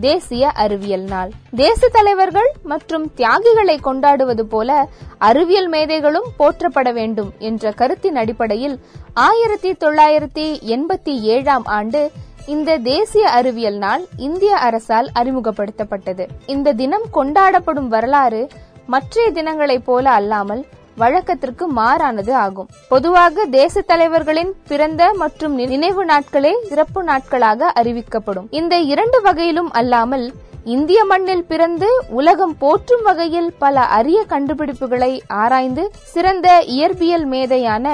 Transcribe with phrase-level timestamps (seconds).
[0.00, 1.30] தேசிய அறிவியல் நாள்.
[1.56, 8.80] தேச தலைவர்கள் மற்றும் தியாகிகளை கொண்டாடுவது போல அறிவியல் மேதைகளும் போற்றப்பட வேண்டும் என்ற கருத்தின் அடிப்படையில்
[9.14, 12.10] ஆயிரத்தி தொள்ளாயிரத்தி எண்பத்தி ஏழாம் ஆண்டு
[12.46, 16.26] இந்த தேசிய அறிவியல் நாள் இந்திய அரசால் அறிமுகப்படுத்தப்பட்டது.
[16.46, 18.48] இந்த தினம் கொண்டாடப்படும் வரலாறு
[18.86, 20.66] மற்றைய தினங்களைப் போல அல்லாமல்
[21.02, 22.68] வழக்கத்திற்கு மாறானது ஆகும்.
[22.92, 28.46] பொதுவாக தேச தலைவர்களின் பிறந்த மற்றும் நினைவு நாட்களே சிறப்பு நாட்களாக அறிவிக்கப்படும்.
[28.60, 30.26] இந்த இரண்டு வகையிலும் அல்லாமல்
[30.74, 31.88] இந்திய மண்ணில் பிறந்து
[32.20, 37.86] உலகம் போற்றும் வகையில் பல அரிய கண்டுபிடிப்புகளை ஆராய்ந்து சிறந்த இயற்பியல் மேதையான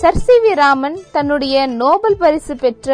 [0.00, 2.88] சர் சி வி ராமன் தன்னுடைய நோபல் பரிசு பெற்ற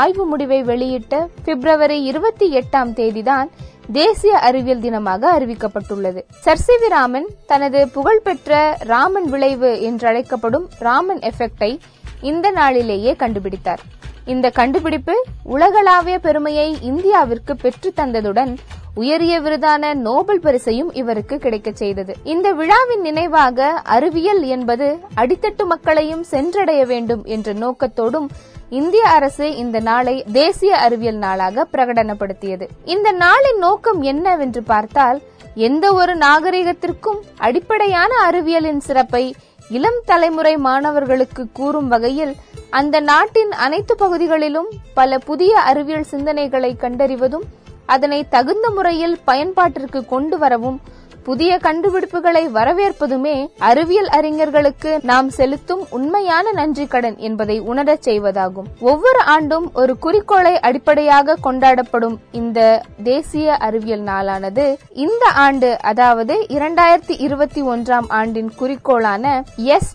[0.00, 1.14] ஆய்வு முடிவை வெளியிட்ட
[1.46, 3.48] பிப்ரவரி இருபத்தி எட்டாம் தேதிதான்
[3.90, 6.22] தேசிய அறிவியல் தினமாக அறிவிக்கப்பட்டுள்ளது.
[6.44, 11.78] சர்சிவி ராமன் தனது புகழ்பெற்ற ராமன் விளைவு என்றழைக்கப்படும் ராமன் எஃபெக்டை
[12.20, 13.78] இந்த நாளிலேயே கண்டுபிடித்தார்.
[14.24, 18.56] இந்த கண்டுபிடிப்பு உலகளாவிய பெருமையை இந்தியாவிற்கு பெற்று தந்ததுடன்
[18.94, 22.16] உயரிய விருதான நோபல் பரிசையும் இவருக்கு கிடைக்கச் செய்தது.
[22.24, 28.28] இந்த விழாவின் நினைவாக அறிவியல் என்பது அடித்தட்டு மக்களையும் சென்றடைய வேண்டும் என்ற நோக்கத்தோடும்
[28.72, 32.66] இந்திய அரசு இந்த நாளை தேசிய அறிவியல் நாளாக பிரகடனப்படுத்தியது.
[32.84, 35.18] இந்த நாளின் நோக்கம் என்னவென்று பார்த்தால்
[35.54, 39.34] எந்த ஒரு நாகரிகத்திற்கும் அடிப்படையான அறிவியலின் சிறப்பை
[39.70, 42.34] இளம் தலைமுறை மாணவர்களுக்கு கூறும் வகையில்
[42.70, 47.46] அந்த நாட்டின் அனைத்து பகுதிகளிலும் பல புதிய அறிவியல் சிந்தனைகளை கண்டறிவதும்
[47.86, 50.80] அதனை தகுந்த முறையில் பயன்பாட்டிற்கு கொண்டு வரவும்
[51.24, 58.68] புதிய கண்டுபிடிப்புகளை வரவேற்பதுமே அறிவியல் அறிஞர்களுக்கு நாம் செலுத்தும் உண்மையான நன்றி கடன் என்பதை உணரச் செய்வதாகும்.
[58.80, 67.62] ஒவ்வொரு ஆண்டும் ஒரு குறிக்கோளை அடிப்படையாக கொண்டாடப்படும் இந்த தேசிய அறிவியல் நாளானது இந்த ஆண்டு அதாவது இரண்டாயிரத்தி இருபத்தி
[67.62, 69.94] ஒன்றாம் ஆண்டின் குறிக்கோளான எஸ்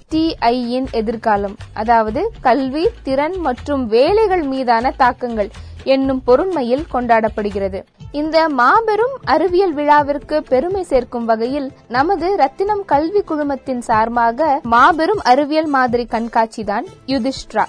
[0.91, 5.49] எதிர்காலம் அதாவது கல்வி திறன் மற்றும் வேலைகள் மீதான தாக்கங்கள்.
[5.93, 7.79] என்னும் பொருண்மையில் கொண்டாடப்படுகிறது.
[8.19, 16.05] இந்த மாபெரும் அறிவியல் விழாவிற்கு பெருமை சேர்க்கும் வகையில் நமது ரத்தினம் கல்வி குழுமத்தின் சார்பாக மாபெரும் அறிவியல் மாதிரி
[16.15, 17.65] கண்காட்சிதான் யுதிஷ்ட்ரா.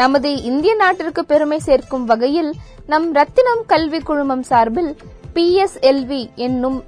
[0.00, 2.52] நமது இந்திய நாட்டிற்கு பெருமை சேர்க்கும் வகையில்
[2.92, 4.92] நம் ரத்தினம் கல்வி குழுமம் சார்பில்
[5.34, 6.78] பிஎஸ்எல்வி என்னும்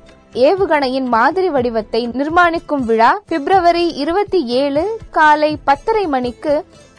[0.49, 4.83] ஏவுகணையின் மாதிரி வடிவத்தை நிர்மாணிக்கும் விழா பிப்ரவரி இருபத்தி ஏழு
[5.19, 6.55] காலை பத்தரை மணிக்கு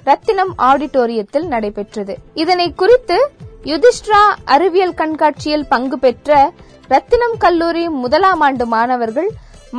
[0.08, 2.14] ரத்தினம் ஆடிட்டோரியத்தில் நடைபெற்றது.
[2.44, 3.18] இதனை குறித்து
[3.70, 4.20] யுதிஷ்ட்ரா
[4.54, 6.36] அறிவியல் கண்காட்சியில் பங்கு பெற்ற
[6.92, 9.28] ரத்தினம் கல்லூரி முதலாம் ஆண்டு மாணவர்கள்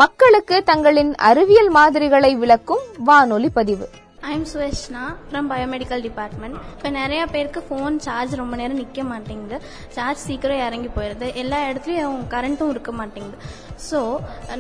[0.01, 3.87] மக்களுக்கு தங்களின் அறிவியல் மாதிரிகளை விளக்கும் வானொலி பதிவு.
[4.33, 9.59] I'm Suveshna from biomedical department இப்போ நிறைய பேருக்கு ஃபோன் சார்ஜ் ரொம்ப நேரம் நிற்க மாட்டேங்குது.
[9.97, 11.29] சார்ஜ் சீக்கிரம் இறங்கி போயிடுது.
[11.45, 13.41] எல்லா இடத்துலையும் கரண்ட்டும் இருக்க மாட்டேங்குது.
[13.89, 14.01] ஸோ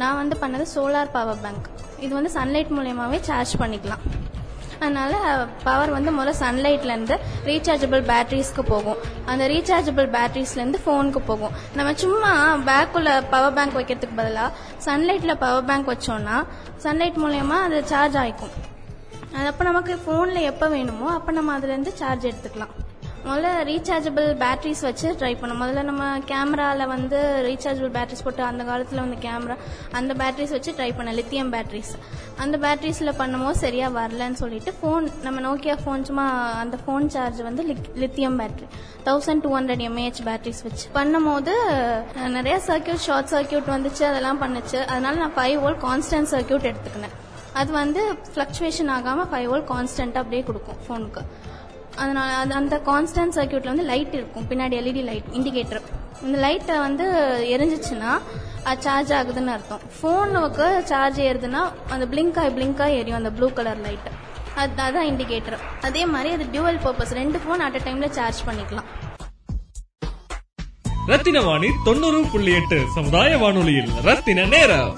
[0.02, 1.68] நான் வந்து பண்ணது சோலார் பவர் பேங்க்
[2.06, 4.04] இது வந்து சன்லைட் மூலயமாவே சார்ஜ் பண்ணிக்கலாம்.
[4.80, 5.14] அதனால
[5.64, 8.98] பவர் வந்து முதல்ல சன்லைட்லேருந்து ரீசார்ஜபிள் பேட்டரிஸ்க்கு போகும்.
[9.26, 11.54] அந்த ரீசார்ஜபிள் பேட்டரிஸ்லேருந்து ஃபோனுக்கு போகும்.
[11.74, 12.32] நம்ம சும்மா
[12.70, 14.50] பேக்குள்ள பவர் பேங்க் வைக்கிறதுக்கு பதிலாக
[14.84, 16.38] சன்லைட்டில் பவர் பேங்க் வச்சோம்னா
[16.84, 18.54] சன்லைட் மூலயமா அது சார்ஜ் ஆகிக்கும்
[19.36, 22.74] அது அப்போ நமக்கு ஃபோனில் எப்போ வேணுமோ அப்போ நம்ம அதுலேருந்து சார்ஜ் எடுத்துக்கலாம்.
[23.26, 29.02] முதல்ல ரீசார்ஜபிள் பேட்டரிஸ் வச்சு ட்ரை பண்ணோம் முதல்ல நம்ம கேமராவில் வந்து ரீசார்ஜபிள் பேட்டரிஸ் போட்டு அந்த காலத்தில்
[29.04, 29.56] வந்து கேமரா
[29.98, 31.92] அந்த பேட்டரிஸ் வச்சு ட்ரை பண்ணேன் லித்தியம் பேட்டரிஸ்
[32.44, 36.26] அந்த பேட்டரிஸில் பண்ணும்போது சரியாக வரலன்னு சொல்லிட்டு ஃபோன் நம்ம நோக்கியா ஃபோன் சும்மா
[36.62, 37.64] அந்த ஃபோன் சார்ஜ் வந்து
[38.02, 38.68] lithium battery
[39.08, 40.86] thousand two hundred mAh batteries வச்சு.
[40.98, 41.54] பண்ணும்போது
[42.36, 44.78] நிறைய சர்க்கியூட் ஷார்ட் சர்க்கியூட் வந்துச்சு அதெல்லாம் பண்ணுச்சு.
[44.92, 47.16] அதனால நான் ஃபைவ் வோல்ட் கான்ஸ்டன்ட் சர்க்கியூட் எடுத்துக்கினேன்.
[47.60, 48.00] அது வந்து
[48.32, 51.22] ஃப்ளக்சுவேஷன் ஆகாமல் ஃபைவ் வோல்ட் கான்ஸ்டன்ட்டாக அப்படியே கொடுக்கும் ஃபோனுக்கு
[52.02, 54.46] அதனால அது அந்த கான்ஸ்டன்ட் சர்க்கியூட்ல வந்து லைட் இருக்கும்.
[54.50, 55.82] பின்னாடி எல்இடி லைட் இண்டிகேட்டர்
[56.26, 57.06] இந்த லைட்டை வந்து
[57.54, 58.12] எரிஞ்சிச்சுன்னா
[58.84, 59.82] சார்ஜ் ஆகுதுன்னு அர்த்தம்.
[59.96, 61.62] ஃபோனுக்கு சார்ஜ் ஏறுதுன்னா
[61.94, 64.08] அந்த பிளிங்க் ஆகி பிளிங்க் ஆகி எரியும் அந்த ப்ளூ கலர் லைட்
[64.62, 65.58] அது அதான் இண்டிகேட்டர்
[65.88, 68.88] அதே மாதிரி அது டியூவல் பர்பஸ் ரெண்டு ஃபோன் அட் அ டைம்ல சார்ஜ் பண்ணிக்கலாம்.
[71.12, 73.92] ரத்தின வாணி தொண்ணூறு புள்ளி எட்டு சமுதாய வானொலியில்.
[74.08, 74.90] ரத்தின நேரம்.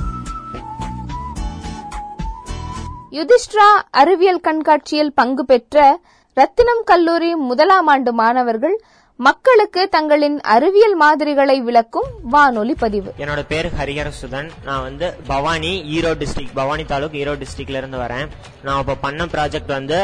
[3.18, 3.68] யுதிஷ்டிரா
[4.00, 5.84] அறிவியல் கண்காட்சியில் பங்கு பெற்ற
[6.40, 8.74] ரத்தினம் கல்லூரி முதலாம் ஆண்டு மாணவர்கள்
[9.20, 13.10] மக்களுக்கு தங்களின் அறிவியல் மாதிரிகளை விளக்கும் வானொலி பதிவு.
[13.18, 14.48] என்னோட பேர் ஹரிஹரசுதன்.
[14.64, 18.28] நான் வந்து பவானி ஈரோடு டிஸ்ட்ரிக்ட் பவானி தாலுக் ஈரோடு டிஸ்ட்ரிக்ட்ல இருந்து வரேன்.
[18.62, 19.98] நான் இப்போ பண்ண ப்ராஜெக்ட் வந்து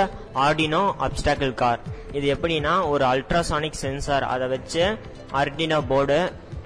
[0.47, 1.81] ஆர்டினோ அப்டாக்கிள் கார்
[2.12, 4.85] இது எப்படின்னா ஒரு அல்ட்ராசானிக் சென்சார் அதை வச்சு
[5.43, 6.19] அர்டினோ போர்டு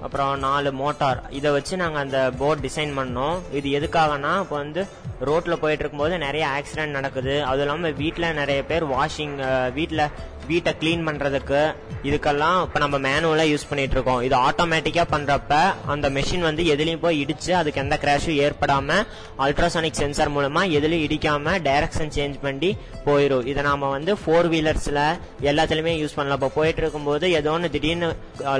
[0.05, 1.19] அப்புறம் நாலு மோட்டார்.
[1.39, 3.37] இதை வச்சு நாங்கள் அந்த போர்டு டிசைன் பண்ணோம்.
[3.57, 4.83] இது எதுக்காகனா இப்போ வந்து
[5.29, 7.33] ரோட்டில் போயிட்டு இருக்கும்போது நிறைய ஆக்சிடென்ட் நடக்குது.
[7.49, 9.35] அதுவும் இல்லாமல் வீட்டில் நிறைய பேர் வாஷிங்
[9.77, 10.05] வீட்டில்
[10.49, 11.61] வீட்டை க்ளீன் பண்றதுக்கு
[12.03, 15.53] இதுக்கெல்லாம் இப்போ நம்ம மேனுவலா யூஸ் பண்ணிட்டு இருக்கோம் இது ஆட்டோமேட்டிக்கா பண்றப்ப
[15.93, 18.97] அந்த மெஷின் வந்து எதுலயும் போய் இடிச்சு அதுக்கு எந்த கிராஷும் ஏற்படாம
[19.45, 22.71] அல்ட்ராசானிக் சென்சார் மூலமா எதுலயும் இடிக்காம டைரக்ஷன் சேஞ்ச் பண்ணி
[23.05, 25.01] போயிடும் இதை நாம வந்து ஃபோர் வீலர்ஸ்ல
[25.49, 26.39] எல்லாத்துலயுமே யூஸ் பண்ணலாம்.
[26.41, 28.09] இப்போ போயிட்டு இருக்கும்போது ஏதோ ஒன்று திடீர்னு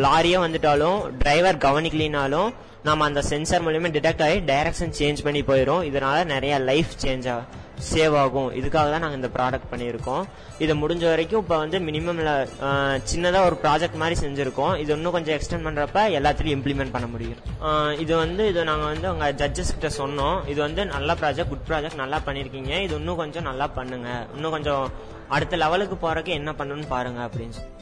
[0.08, 2.50] லாரியே வந்துட்டாலும் டிரைவர் கவனிக்கலினாலும்
[2.88, 7.50] நம்ம அந்த சென்சார் மூலியமா டிடெக்ட் ஆகி டைரக்ஷன் சேஞ்ச் பண்ணி போயிடும் இதனால நிறைய லைஃப் சேஞ்ச் ஆகும்
[7.90, 8.48] சேவ் ஆகும்.
[8.60, 10.24] இதுக்காக தான் நாங்கள் இந்த ப்ராடக்ட் பண்ணியிருக்கோம்.
[10.64, 12.32] இது முடிஞ்ச வரைக்கும் இப்போ வந்து மினிமம்ல
[13.12, 14.74] சின்னதாக ஒரு ப்ராஜெக்ட் மாதிரி செஞ்சுருக்கோம்.
[14.84, 17.40] இது இன்னும் கொஞ்சம் எக்ஸ்டெண்ட் பண்ணுறப்ப எல்லாத்துலேயும் இம்ப்ளிமெண்ட் பண்ண முடியும்.
[18.04, 20.38] இது வந்து இது நாங்கள் வந்து உங்கள் ஜட்ஜஸ் கிட்ட சொன்னோம்.
[20.54, 22.74] இது வந்து நல்ல ப்ராஜெக்ட் குட் ப்ராஜெக்ட் நல்லா பண்ணியிருக்கீங்க.
[22.88, 24.10] இது இன்னும் கொஞ்சம் நல்லா பண்ணுங்க.
[24.38, 24.86] இன்னும் கொஞ்சம்
[25.38, 27.74] அடுத்த லெவலுக்கு போறதுக்கு என்ன பண்ணணும்னு பாருங்க அப்படின்னு சொல்லி.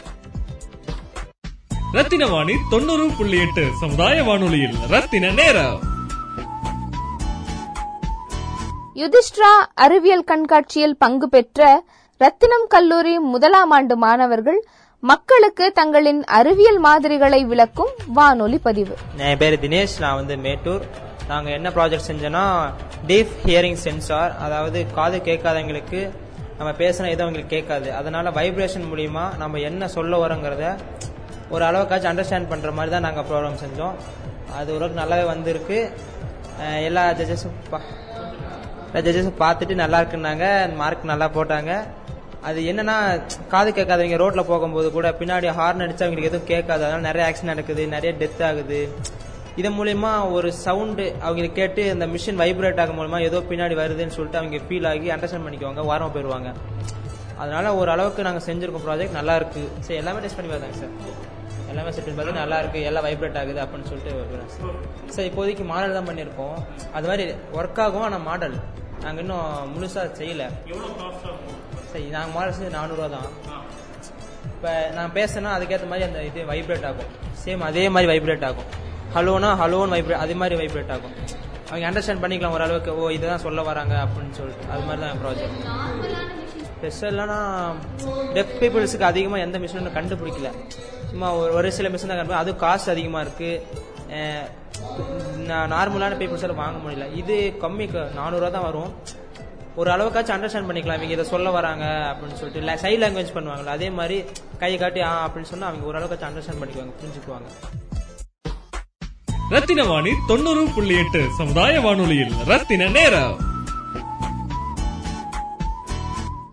[1.94, 5.80] ரத்தின வாணி தொண்ணூறு புள்ளி எட்டு சமுதாய வானொலியில் ரத்தின நேரம்.
[8.96, 11.84] யுதிஷ்டிரா அறிவியல் கண்காட்சியில் பங்கு பெற்ற
[12.18, 14.60] ரத்தினம் கல்லூரி முதலாம் ஆண்டு மாணவர்கள்
[15.00, 18.96] மக்களுக்கு தங்களின் அறிவியல் மாதிரிகளை விளக்கும் வானொலி பதிவு.
[19.18, 20.86] என் பேர் தினேஷ் நான் வந்து மேட்டூர்.
[21.28, 22.46] நாங்கள் என்ன ப்ராஜெக்ட் செஞ்சோன்னா
[23.08, 26.10] டீப் ஹியரிங் சென்சார் அதாவது காது கேட்காதவங்களுக்கு
[26.58, 27.96] நம்ம பேசினா எதுவும் அவங்களுக்கு கேட்காது.
[27.96, 30.78] அதனால வைப்ரேஷன் மூலியமா நம்ம என்ன சொல்ல வரோங்கிறத
[31.54, 33.96] ஒரு அளவுக்காச்சும் அண்டர்ஸ்டாண்ட் பண்ணுற மாதிரி தான் நாங்கள் ப்ரோக்ராம் செஞ்சோம்.
[34.58, 35.78] அது ஓரளவுக்கு நல்லாவே வந்திருக்கு.
[36.90, 37.58] எல்லா ஜட்ஜஸும்
[38.94, 40.46] ஜட்ஜஸும் பார்த்துட்டு நல்லா இருக்குன்னாங்க.
[40.82, 41.72] மார்க் நல்லா போட்டாங்க.
[42.50, 42.96] அது என்னன்னா
[43.54, 46.82] காது கேட்காதவங்க ரோட்ல போகும்போது கூட பின்னாடி ஹார்ன் அடிச்சு அவங்களுக்கு எதுவும் கேட்காது.
[46.86, 48.80] அதனால நிறைய ஆக்சிடென்ட் நடக்குது நிறைய டெத் ஆகுது.
[49.60, 54.40] இதன் மூலயமா ஒரு சவுண்டு அவங்களுக்கு கேட்டு அந்த மிஷின் வைப்ரேட் ஆகும் மூலமா ஏதோ பின்னாடி வருதுன்னு சொல்லிட்டு
[54.42, 56.52] அவங்க ஃபீல் ஆகி அண்டர்ஸ்டாண்ட் பண்ணிக்குவாங்க வாரம் போயிடுவாங்க.
[57.42, 59.64] அதனால ஒரு அளவுக்கு நாங்கள் செஞ்சிருக்கோம் ப்ராஜெக்ட் நல்லா இருக்கு.
[59.88, 60.96] சரி எல்லாமே டெஸ்ட் பண்ணி பார்த்தாங்க சார்
[61.72, 64.12] எல்லாமே செட் பண்ணி பார்த்து நல்லா இருக்கு எல்லாம் வைப்ரேட் ஆகுது அப்படின்னு சொல்லிட்டு
[64.58, 64.78] சார்
[65.16, 66.58] சார் இப்போதைக்கு மாடல் தான் பண்ணியிருக்கோம்.
[66.98, 67.26] அது மாதிரி
[67.60, 68.58] ஒர்க் ஆகும் ஆனால் மாடல்
[69.04, 70.46] நாங்கள் இன்னும் முழுசா செய்யல.
[71.92, 73.30] சரி நாங்கள் மாடல் செஞ்சு நானூறுவா தான்.
[74.54, 77.12] இப்போ நான் பேசினா அதுக்கேற்ற மாதிரி அந்த இது வைப்ரேட் ஆகும்.
[77.44, 78.70] சேம் அதே மாதிரி வைப்ரேட் ஆகும்.
[79.16, 81.16] ஹலோனா ஹலோன்னு வைப்ரேட் அதே மாதிரி வைப்ரேட் ஆகும்.
[81.70, 82.92] அவங்க அண்டர்ஸ்டாண்ட் பண்ணிக்கலாம் ஓரளவுக்கு.
[83.00, 84.68] ஓ இதுதான் சொல்ல வராங்க அப்படின்னு சொல்லிட்டு.
[84.74, 85.66] அது மாதிரி தான் ப்ராஜெக்ட்
[86.80, 87.40] ஸ்பெஷலானா
[88.36, 90.50] டெஃப் பீப்புள்ஸுக்கு அதிகமாக எந்த மிஷினும் கண்டுபிடிக்கல.
[91.10, 93.52] சும்மா ஒரு ஒரு சில மிஷின் தான் கண்டுபிடி அதுவும் காசு அதிகமாக இருக்கு.
[95.74, 97.06] நார்மலான பீப்புள்ஸ் எல்லாம் வாங்க முடியல.
[97.22, 97.86] இது கம்மி
[98.20, 98.92] நானூறுரூவா தான் வரும்.
[99.80, 101.00] ஒரு அளவுக்காச்சும் அண்டர்ஸ்டாண்ட் பண்ணிக்கலாம்.
[101.00, 104.18] இவங்க இதை சொல்ல வராங்க அப்படின்னு சொல்லிட்டு சைட் லாங்குவேஜ் பண்ணுவாங்கல்ல அதே மாதிரி
[104.64, 107.50] கை காட்டி ஆ அப்படின்னு சொன்னா அவங்க ஒரு அளவுக்காச்சும் அண்டர்ஸ்டாண்ட் பண்ணிக்குவாங்க புரிஞ்சுக்குவாங்க.
[109.54, 113.38] ரத்தின வாணி தொண்ணூறு புள்ளி எட்டு சமுதாய வானொலியில் ரத்தின நேரம்.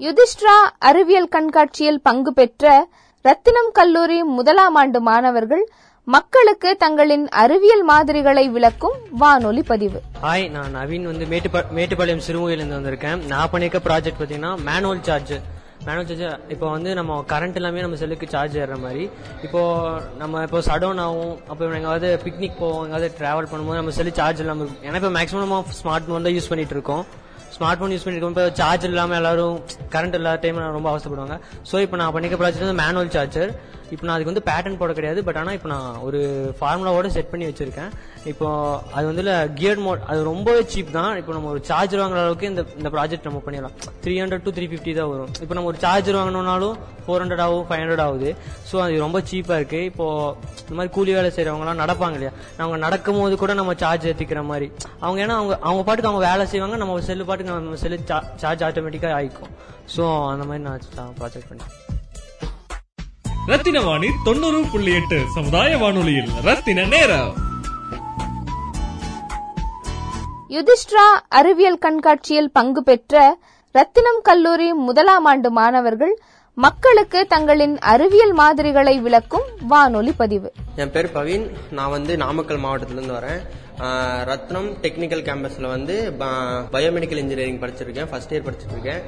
[0.04, 0.54] யுதிஷ்டிரா
[0.88, 2.72] அறிவியல் கண்காட்சியில் பங்கு பெற்ற
[3.26, 5.62] ரத்தினம் கல்லூரி முதலாம் ஆண்டு மாணவர்கள்
[6.14, 9.98] மக்களுக்கு தங்களின் அறிவியல் மாதிரிகளை விளக்கும் வானொலி பதிவு.
[10.24, 11.24] ஹாய் நான் நவீன் வந்து
[11.78, 13.22] மேட்டுப்பாளையம் சிறுமுகையிலிருந்து வந்திருக்கேன்.
[13.32, 15.34] நான் பண்ணியிருக்க ப்ராஜெக்ட் பார்த்தீங்கன்னா மேனுவல் சார்ஜ்
[15.86, 19.04] மேனுவல் சார்ஜ் இப்போ வந்து நம்ம கரண்ட் எல்லாமே நம்ம செல்லுக்கு சார்ஜ் ஏறுற மாதிரி.
[19.48, 19.60] இப்போ
[20.22, 21.36] நம்ம இப்போ சடோன் ஆகும்.
[21.50, 24.86] அப்போ எங்காவது பிக்னிக் போவோம் எங்காவது டிராவல் பண்ணும்போது நம்ம செல்லு சார்ஜ் இல்லாமல் இருக்கும்.
[24.88, 27.04] ஏன்னா இப்போ மேக்ஸிமம் நம்ம ஸ்மார்ட் ஃபோன் தான் யூஸ் பண்ணிட்டு இருக்கோம்.
[27.56, 29.56] ஸ்மார்ட் ஃபோன் யூஸ் பண்ணிட்டு இப்போ சார்ஜ் இல்லாமல் எல்லாரும்
[29.94, 31.36] கரண்ட் இல்லாத டைம் ரொம்ப அவசரப்படுவாங்க
[31.70, 33.52] ஸோ இப்போ நான் பண்ணிக்க ப்ராஜெக்ட் வந்து மேனுவல் சார்ஜர்
[33.94, 36.20] இப்போ நான் அதுக்கு வந்து பேட்டர்ன் போட கிடையாது பட் ஆனால் இப்போ நான் ஒரு
[36.58, 37.90] ஃபார்முலாவோட செட் பண்ணி வச்சிருக்கேன்.
[38.32, 38.46] இப்போ
[38.96, 39.22] அது வந்து
[39.58, 41.12] கியர் மோட் அது ரொம்பவே சீப் தான்.
[41.20, 43.76] இப்போ நம்ம ஒரு சார்ஜர் வாங்குற அளவுக்கு இந்த இந்த ப்ராஜெக்ட் நம்ம பண்ணிடலாம்.
[44.04, 45.32] Three hundred to three fifty தான் வரும்.
[45.44, 46.76] இப்போ நம்ம ஒரு சார்ஜர் வாங்கணும்னாலும்
[47.06, 48.30] ஃபோர் ஹண்ட்ரட் ஆகும் ஃபைவ் ஹண்ட்ரட் ஆகுது.
[48.70, 49.80] ஸோ அது ரொம்ப சீப்பாக இருக்கு.
[49.90, 50.06] இப்போ
[50.64, 52.32] இந்த மாதிரி கூலி வேலை செய்கிறவங்களாம் நடப்பாங்க இல்லையா?
[52.62, 54.68] அவங்க நடக்கும் போது கூட நம்ம சார்ஜ் ஏற்றிக்கிற மாதிரி.
[55.04, 57.98] அவங்க ஏன்னா அவங்க அவங்க பாட்டுக்கு அவங்க வேலை செய்வாங்க நம்ம செல்லு பாட்டுக்கு நம்ம செல்லு
[58.44, 59.52] சார்ஜ் ஆட்டோமேட்டிக்காக ஆயிக்கும்.
[59.96, 61.72] ஸோ அந்த மாதிரி நான் ப்ராஜெக்ட் பண்ணேன்
[63.46, 67.34] ரத்தின வாணி தொண்ணூறு புள்ளி எட்டு சமுதாய வானொலியில் ரத்தின நேரம்.
[70.48, 73.38] யுதிஷ்டிரா அறிவியல் கண்காட்சியில் பங்கு பெற்ற
[73.74, 76.14] ரத்தினம் கல்லூரி முதலாம் ஆண்டு மாணவர்கள்
[76.64, 80.52] மக்களுக்கு தங்களின் அறிவியல் மாதிரிகளை விளக்கும் வானொலி பதிவு.
[80.76, 81.44] என் பேர் பவீன்.
[81.70, 83.40] நான் வந்து நாமக்கல் மாவட்டத்திலிருந்து வரேன்.
[84.30, 85.96] ரத்னம் டெக்னிக்கல் கேம்பஸில் வந்து
[86.72, 88.08] பயோமெடிக்கல் இன்ஜினியரிங் படிச்சிருக்கேன்.
[88.10, 89.02] ஃபர்ஸ்ட் இயர் படிச்சுட்டு இருக்கேன்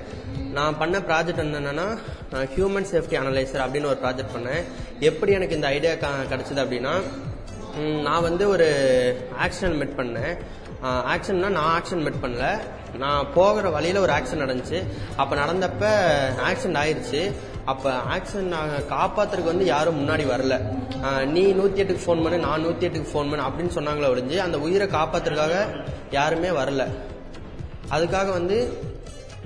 [0.59, 1.89] நான் பண்ண ப்ராஜெக்ட் என்னென்னா என்னன்னா
[2.33, 4.63] ஹியூமன் சேஃப்டி அனலைசர் அப்படின்னு ஒரு ப்ராஜெக்ட் பண்ணேன்.
[5.11, 5.93] எப்படி எனக்கு இந்த ஐடியா
[6.33, 6.95] கிடைச்சது அப்படின்னா
[8.09, 8.69] நான் வந்து ஒரு
[9.47, 10.35] ஆக்ஷன் மெட் பண்ணேன்.
[11.15, 12.47] ஆக்ஷன்னா நான் ஆக்ஷன் மெட் பண்ணல.
[13.03, 14.79] நான் போகிற வழியில் ஒரு ஆக்சிடென்ட் நடந்துச்சு.
[15.23, 15.85] அப்போ நடந்தப்ப
[16.51, 17.23] ஆக்சிடென்ட் ஆயிடுச்சு
[17.73, 18.55] அப்போ ஆக்சிடென்ட்
[18.95, 20.55] காப்பாத்துறதுக்கு வந்து யாரும் முன்னாடி வரல.
[21.35, 24.87] நீ நூற்றி எட்டுக்கு ஃபோன் பண்ணு நான் நூற்றி எட்டுக்கு ஃபோன் பண்ணு அப்படின்னு சொன்னாங்களே ஒழிஞ்சு அந்த உயிரை
[24.99, 25.57] காப்பாத்துறதுக்காக
[26.19, 26.85] யாருமே வரல.
[27.97, 28.59] அதுக்காக வந்து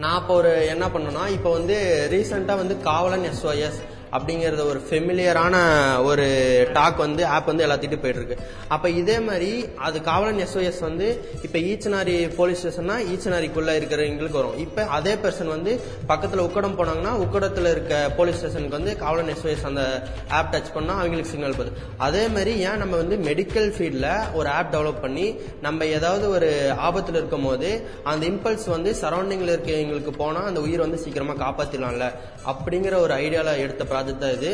[0.03, 1.77] நான் இப்போ ஒரு என்ன பண்ணேன்னா இப்போ வந்து
[2.13, 3.81] ரீசெண்டாக வந்து காவலன் எஸ்ஓஎஸ்
[4.17, 5.57] அப்படிங்கறத ஒரு ஃபெமிலியரான
[6.05, 6.27] ஒரு
[6.73, 8.37] டாக் வந்து ஆப் வந்து எல்லாத்திட்டும் போயிட்டு இருக்கு
[8.69, 9.51] அப்ப இதே மாதிரி
[9.87, 11.07] அது காவலன் எஸ்ஓஎஸ் வந்து
[11.43, 14.59] இப்ப ஈச்சனாரி போலீஸ் ஸ்டேஷன்னா ஈச்சனாரிக்குள்ள இருக்கிறவங்களுக்கு வரும்.
[14.59, 15.73] இப்ப அதே பர்சன் வந்து
[16.09, 19.85] பக்கத்துல உக்கடம் போனாங்கன்னா உக்கடத்துல இருக்க போலீஸ் ஸ்டேஷனுக்கு வந்து காவலன் எஸ்ஓஎஸ் அந்த
[20.29, 21.73] ஆப் டச் பண்ணா அவங்களுக்கு சிக்னல் போகுது.
[21.99, 25.27] அதே மாதிரி ஏன் நம்ம வந்து மெடிக்கல் ஃபீல்ட்ல ஒரு ஆப் டெவலப் பண்ணி
[25.61, 26.51] நம்ம ஏதாவது ஒரு
[26.89, 27.71] ஆபத்துல இருக்கும் போது
[28.05, 32.09] அந்த இம்பல்ஸ் வந்து சரௌண்டிங்ல இருக்கவங்களுக்கு போனா அந்த உயிர் வந்து சீக்கிரமா காப்பாத்திடலாம்ல
[32.53, 34.53] அப்படிங்கிற ஒரு ஐடியால எடுத்த அதுதான் தான் இது.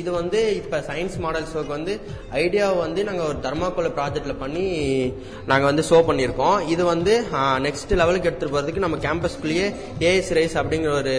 [0.00, 1.94] இது வந்து இப்ப சயின்ஸ் மாடல்ஸ் ஒர்க் வந்து
[2.42, 4.62] ஐடியாவை வந்து நாங்கள் ஒரு தர்மாக்கோல ப்ராஜெக்ட்ல பண்ணி
[5.50, 6.56] நாங்கள் வந்து ஷோ பண்ணியிருக்கோம்.
[6.74, 7.14] இது வந்து
[7.66, 9.66] நெக்ஸ்ட் லெவலுக்கு எடுத்துட்டு போறதுக்கு நம்ம கேம்பஸ்குள்ளேயே
[10.10, 11.14] ஏஎஸ் ரைஸ் அப்படிங்கிற ஒரு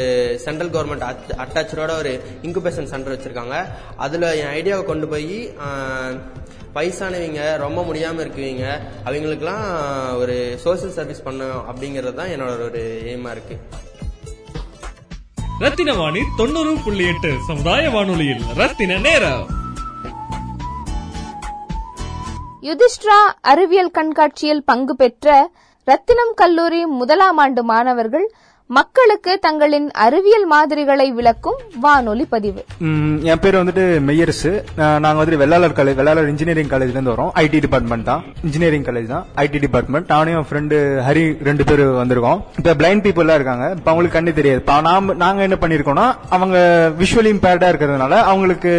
[0.46, 1.06] சென்ட்ரல் கவர்மெண்ட்
[1.46, 2.14] அட்டாச்சோட ஒரு
[2.48, 3.60] இன்குபேஷன் சென்டர் வச்சிருக்காங்க.
[4.08, 5.38] அதுல என் ஐடியாவை கொண்டு போய்
[6.78, 8.66] வயசானவங்க ரொம்ப முடியாம இருக்குவீங்க
[9.08, 9.66] அவங்களுக்குலாம்
[10.22, 13.58] ஒரு சோசியல் சர்வீஸ் பண்ணணும் அப்படிங்கிறது தான் என்னோட ஒரு எய்மா இருக்கு.
[15.60, 18.42] ரத்தின வாணி தொண்ணூறு புள்ளி எட்டு சமுதாய வானொலியில்.
[18.56, 19.48] ரத்தின நேரம்.
[22.62, 25.52] யுதிஷ்டிரா அறிவியல் கண்காட்சியில் பங்கு பெற்ற
[25.84, 28.34] ரத்தினம் கல்லூரி முதலாம் ஆண்டு மாணவர்கள்
[28.78, 32.62] மக்களுக்கு தங்களின் அறிவியல் மாதிரிகளை விளக்கும் வானொலி பதிவு.
[33.32, 34.52] என் பேர் வந்துட்டு மெய்யரசு.
[35.04, 37.32] நாங்க வந்துட்டு வெள்ளாளர் காலேஜ் வெள்ளாளர் இன்ஜினியரிங் காலேஜ்ல இருந்து வரோம்.
[37.44, 38.24] ஐடி டிபார்ட்மெண்ட் தான்.
[38.48, 39.26] இன்ஜினியரிங் காலேஜ் தான்.
[39.44, 40.78] ஐடி டிபார்ட்மெண்ட் நானும் என் ஃப்ரெண்டு
[41.10, 42.42] ஹரி ரெண்டு பேர் வந்திருக்கோம்.
[42.60, 43.68] இப்ப பிளைண்ட் பீப்புள் எல்லாம் இருக்காங்க.
[43.78, 44.64] இப்ப அவங்களுக்கு கண்ணு தெரியாது.
[44.90, 46.58] நாம நாங்க என்ன பண்ணிருக்கோம்னா அவங்க
[47.02, 48.74] விஷுவலி இம்பேர்டா இருக்கிறதுனால அவங்களுக்கு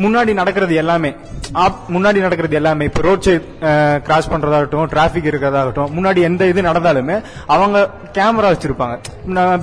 [0.00, 1.10] முன்னாடி நடக்கிறது எல்லாமே
[1.54, 3.46] ஆப்- முன்னாடி நடக்கிறது எல்லாமே இப்ப ரோட் சைட்
[4.02, 7.16] கிராஸ் பண்றதாகட்டும் டிராபிக் இருக்கிறதாகட்டும் முன்னாடி எந்த இது நடந்தாலுமே
[7.48, 7.78] அவங்க
[8.14, 8.94] கேமரா வச்சிருப்பாங்க.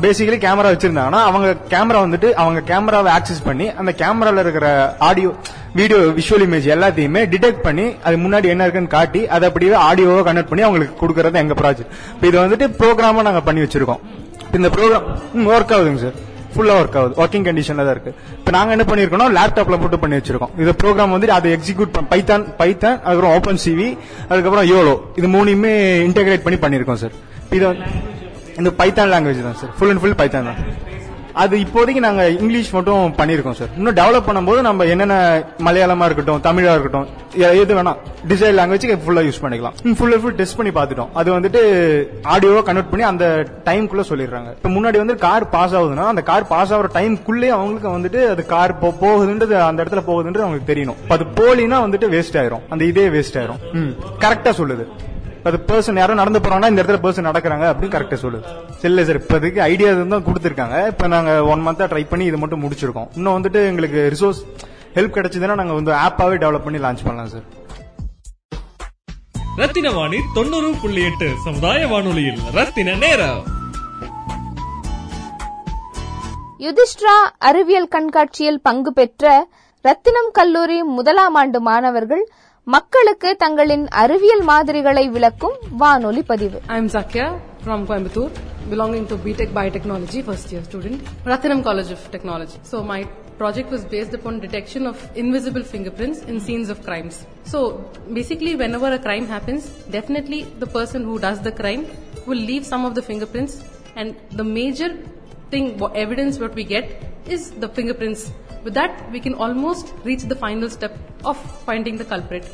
[0.01, 4.67] பேசிக்கலி கேமரா வச்சிருந்தாங்கன்னா அவங்க கேமரா வந்துட்டு அவங்க கேமராவை ஆக்சஸ் பண்ணி அந்த கேமரால இருக்கிற
[5.01, 5.32] ஆடியோ
[5.74, 10.48] வீடியோ விஷுவல் இமேஜ் எல்லாத்தையுமே டிடெக்ட் பண்ணி அது முன்னாடி என்ன இருக்குன்னு காட்டி அதை அப்படியே ஆடியோவை கனெக்ட்
[10.48, 14.01] பண்ணி அவங்களுக்கு கொடுக்கறது எங்க ப்ராஜெக்ட் இப்போ இது வந்துட்டு ப்ரோக்ராமா நாங்க பண்ணி வச்சிருக்கோம்.
[14.53, 15.08] இந்த ப்ரோக்ராம்
[15.50, 16.17] ஒர்க் ஆகுதுங்க சார்
[16.58, 17.16] ஃபுல்லா ஒர்க் ஆகுது.
[17.24, 18.14] ஒர்க்கிங் கண்டிஷன்ல தான் இருக்கு.
[18.40, 20.54] இப்போ நாங்க என்ன பண்ணிருக்கோம் லேப்டாப்ல போட்டு பண்ணி வச்சிருக்கோம்.
[20.64, 23.90] இந்த ப்ரோக்ராம் வந்து அதை எக்ஸிக்யூட் பைத்தான் பைத்தான் அதுக்கப்புறம் ஓப்பன் சிவி
[24.32, 25.74] அதுக்கப்புறம் யோலோ இது மூணையுமே
[26.10, 27.16] இன்டெகிரேட் பண்ணி பண்ணிருக்கோம் சார்
[27.58, 27.68] இது
[28.62, 30.60] இந்த பைத்தான் லாங்குவேஜ் தான் sir full and full python தான்.
[31.44, 35.15] அது இப்போதைக்கு நாங்க இங்கிலீஷ் மட்டும் பண்ணிருக்கோம் சார் இன்னும் டெவலப் பண்ணும்போது நம்ம என்னென்ன
[35.67, 37.08] மலையாளமா இருக்கட்டும் தமிழா இருக்கட்டும்
[37.62, 37.94] எது வேணா
[38.29, 39.75] டிசைன் லாங்குவேஜ் ஃபுல்லா யூஸ் பண்ணிக்கலாம்.
[39.98, 41.12] ஃபுல் அண்ட் ஃபுல் டெஸ்ட் பண்ணி பார்த்துட்டோம்.
[41.20, 41.62] அது வந்துட்டு
[42.34, 43.25] ஆடியோவா கன்வெர்ட் பண்ணி அந்த
[43.67, 44.50] டைம்குள்ள சொல்லிடுறாங்க.
[44.58, 48.74] இப்போ முன்னாடி வந்து கார் பாஸ் ஆகுதுன்னா அந்த கார் பாஸ் ஆகுற டைம்குள்ளே அவங்களுக்கு வந்துட்டு அது கார்
[48.84, 51.01] போகுதுன்றது அந்த இடத்துல போகுதுன்றது அவங்களுக்கு தெரியணும்.
[51.15, 52.65] அது போலினா வந்துட்டு வேஸ்ட் ஆயிரும்.
[52.70, 53.62] அந்த இதே வேஸ்ட் ஆயிரும்.
[54.25, 54.86] கரெக்டா சொல்லுது.
[55.48, 59.60] அது பர்சன் யாரும் நடந்து போறாங்கன்னா இந்த இடத்துல பர்சன் நடக்கிறாங்க அப்படின்னு கரெக்டா சொல்லுது இல்ல சார் இப்போதைக்கு
[59.72, 60.77] ஐடியா தான் கொடுத்துருக்காங்க.
[60.91, 63.10] இப்ப நாங்க ஒன் மந்தா ட்ரை பண்ணி இது மட்டும் முடிச்சிருக்கோம்.
[63.17, 64.41] இன்னும் வந்துட்டு எங்களுக்கு ரிசோர்ஸ்
[64.98, 67.46] ஹெல்ப் கிடைச்சதுன்னா நாங்க வந்து ஆப்பாவே டெவலப் பண்ணி லான்ச் பண்ணலாம் சார்
[69.62, 73.39] ரத்தின வாணி தொண்ணூறு புள்ளி எட்டு சமுதாய வானொலியில் ரத்தின நேரம்.
[76.65, 77.15] யுதிஷ்டிரா
[77.50, 79.25] அறிவியல் கண்காட்சியில் பங்கு பெற்ற
[79.86, 82.24] ரத்தினம் கல்லூரி முதலாம் ஆண்டு மாணவர்கள்
[82.74, 87.28] மக்களுக்கு தங்களின் அறிவியல் மாதிரிகளை விளக்கும் வானொலி பதிவு I'm Zakya
[87.66, 88.32] from Coimbatore,
[88.70, 90.98] belonging to BTech Biotechnology, first year student,
[91.32, 92.58] Rathinam College of Technology.
[92.72, 93.00] So my
[93.38, 97.16] project was based upon detection of invisible fingerprints in scenes of crimes.
[97.54, 97.60] So
[98.20, 99.64] basically, whenever a crime happens,
[99.98, 101.84] definitely the person who does the crime
[102.30, 103.56] will leave some of the fingerprints,
[103.96, 104.10] and
[104.42, 104.92] the major
[105.50, 108.32] thing, wha- evidence what we get is the fingerprints.
[108.63, 112.46] With that, we can almost reach the final step of finding the culprit.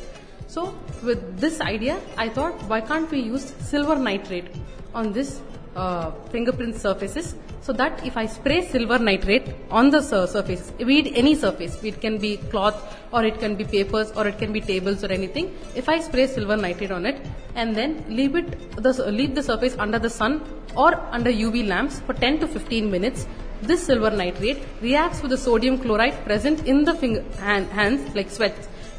[0.46, 4.46] So, with this idea, I thought, why can't we use silver nitrate
[4.94, 5.40] on this
[5.76, 10.98] uh, fingerprint surfaces so that if I spray silver nitrate on the sur- surface, be
[10.98, 14.52] it any surface, it can be cloth or it can be papers or it can
[14.52, 15.56] be tables or anything.
[15.74, 17.20] If I spray silver nitrate on it
[17.54, 20.42] and then leave it, the, leave the surface under the sun
[20.76, 23.26] or under UV lamps for 10 to 15 minutes,
[23.62, 28.30] this silver nitrate reacts with the sodium chloride present in the finger, hand, hands like
[28.30, 28.54] sweat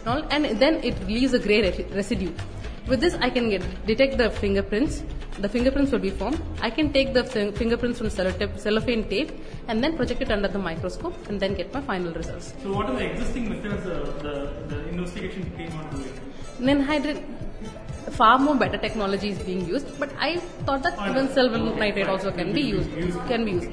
[0.06, 2.32] and all, and then it leaves a resi- residue.
[2.88, 5.04] With this, I can get detect the fingerprints.
[5.40, 6.40] The fingerprints will be formed.
[6.62, 9.32] I can take the fingerprints from cellophane tape
[9.68, 12.54] and then project it under the microscope and then get my final results.
[12.62, 16.14] So what are the existing methods uh, the, the investigation team are doing?
[18.18, 19.88] Far more better technology is being used.
[20.00, 22.90] But I thought that even silver nitrate also can be used.
[23.28, 23.70] Can be used.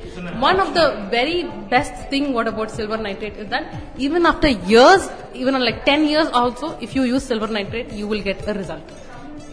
[0.46, 1.44] One of the very
[1.74, 6.28] best thing what about silver nitrate is that even after years, even like 10 years
[6.28, 8.82] also, if you use silver nitrate, you will get a result.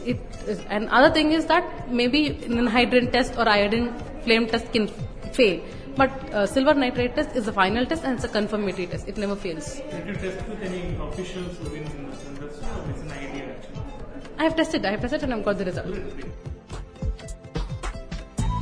[0.05, 3.93] It is, and other thing is that maybe an hydrogen test or iodine
[4.24, 4.88] flame test can
[5.34, 5.62] fail.
[5.96, 9.08] But uh, silver nitrate test is the final test and it's a confirmatory test.
[9.08, 9.81] It never fails.
[10.08, 13.98] You test with any officials within the industry or it's an idea actually.
[14.39, 14.86] I have tested.
[14.86, 15.96] I have tested and I've got the result.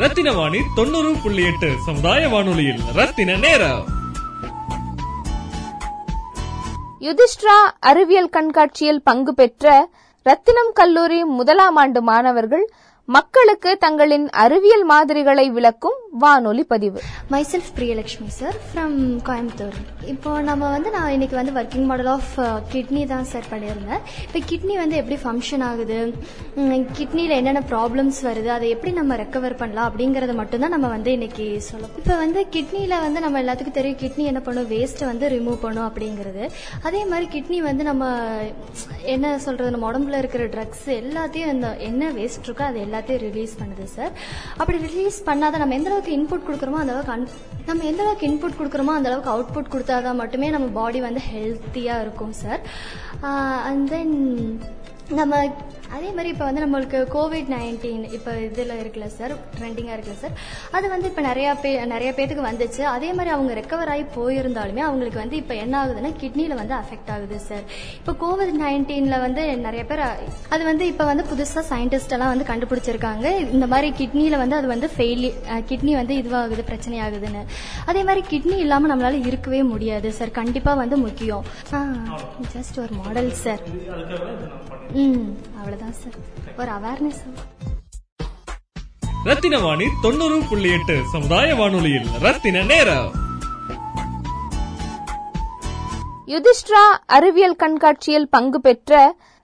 [0.02, 3.86] Rathina Vani தொண்ணூறு புள்ளி எட்டு சமுதாய வானொலியில் ரத்தின நேரம்
[7.02, 7.56] யுதிஷ்டிரா
[7.90, 9.66] அறிவியல் கண்காட்சியில் பங்கு பெற்ற
[10.26, 12.66] ரத்தினம் கல்லூரி முதலாம் ஆண்டு மாணவர்கள்
[13.16, 17.00] மக்களுக்கு தங்களின் அறிவியல் மாதிரிகளை விளக்கும் வானொலி பதிவு.
[17.34, 18.96] Myself Priyalakshmi sir from
[19.28, 19.78] Coimbatore
[20.14, 22.34] இப்போ நம்ம வந்து நான் இன்னைக்கு வந்து ஒர்க்கிங் மாடல் ஆஃப்
[22.74, 24.02] கிட்னி தான் சார் பண்ணியிருந்தேன்.
[24.26, 26.00] இப்போ கிட்னி வந்து எப்படி ஃபங்க்ஷன் ஆகுது?
[26.98, 28.52] கிட்னியில் என்னென்ன ப்ராப்ளம்ஸ் வருது?
[28.58, 29.88] அதை எப்படி நம்ம ரெக்கவர் பண்ணலாம்?
[29.92, 34.44] அப்படிங்கறத மட்டும்தான் நம்ம வந்து இன்னைக்கு சொல்லணும் இப்போ வந்து கிட்னியில் வந்து நம்ம எல்லாத்துக்கும் தெரியும் கிட்னி என்ன
[34.50, 34.70] பண்ணும்?
[34.76, 36.46] வேஸ்ட்டை வந்து ரிமூவ் பண்ணும் அப்படிங்கிறது.
[36.90, 38.12] அதே மாதிரி கிட்னி வந்து நம்ம
[39.16, 39.74] என்ன சொல்றது?
[39.78, 44.13] நம்ம உடம்புல இருக்கிற ட்ரக்ஸ் எல்லாத்தையும் என்ன வேஸ்ட் இருக்கோ அது எல்லாத்தையும் எல்லாத்தையும் ரிலீஸ் பண்ணுது சார்
[44.58, 48.94] அப்படி ரிலீஸ் பண்ணாத நம்ம எந்த அளவுக்கு இன்புட் கொடுக்குறோமோ அந்த அளவுக்கு நம்ம எந்த அளவுக்கு இன்புட் கொடுக்குறோமோ
[48.98, 52.62] அந்த அளவுக்கு அவுட்புட் கொடுத்தாதான் மட்டுமே நம்ம பாடி வந்து ஹெல்த்தியாக இருக்கும் சார்
[53.70, 54.16] அண்ட் தென்
[55.12, 55.34] நம்ம
[55.96, 60.36] அதே மாதிரி இப்போ வந்து நம்மளுக்கு கோவிட் நைன்டீன் இப்போ இதில் இருக்குல்ல சார் ட்ரெண்டிங்காக இருக்குல்ல சார்
[60.77, 62.82] அது வந்து இப்போ நிறையா பே நிறைய பேத்துக்கு வந்துச்சு.
[62.96, 67.39] அதே மாதிரி அவங்க ரெக்கவர் ஆகி போயிருந்தாலுமே அவங்களுக்கு வந்து இப்போ என்ன ஆகுதுன்னா கிட்னியில் வந்து அஃபெக்ட் ஆகுது
[67.50, 67.65] சார்
[68.00, 70.03] இப்போ கோவிட் நைன்டீனில் வந்து நிறைய பேர்
[70.56, 73.25] அது வந்து இப்போ வந்து புதுசாக சயின்டிஸ்ட் எல்லாம் வந்து கண்டுபிடிச்சிருக்காங்க.
[73.56, 75.32] இந்த மாதிரி கிட்னியில் வந்து அது வந்து ஃபெயிலி
[75.72, 77.44] கிட்னி வந்து இதுவாகுது பிரச்சனை ஆகுதுன்னு
[77.91, 81.46] அதே மாதிரி கிட்னி இல்லாமல் நம்மளால இருக்கவே முடியாது சார் கண்டிப்பாக வந்து முக்கியம்.
[82.56, 83.63] ஜஸ்ட் ஒரு மாடல் சார்
[85.03, 85.25] ம்
[85.80, 87.22] அவ்வளோதான் சார் ஒரு அவேர்னஸ்
[89.28, 90.96] ரத்தின வாணி தொண்ணூறு புள்ளி எட்டு.
[91.13, 93.10] சமுதாய வானொலியில் ரத்தின நேரம்.
[96.34, 96.84] யுதிஷ்டிரா
[97.18, 98.94] அறிவியல் கண்காட்சியில் பங்கு பெற்ற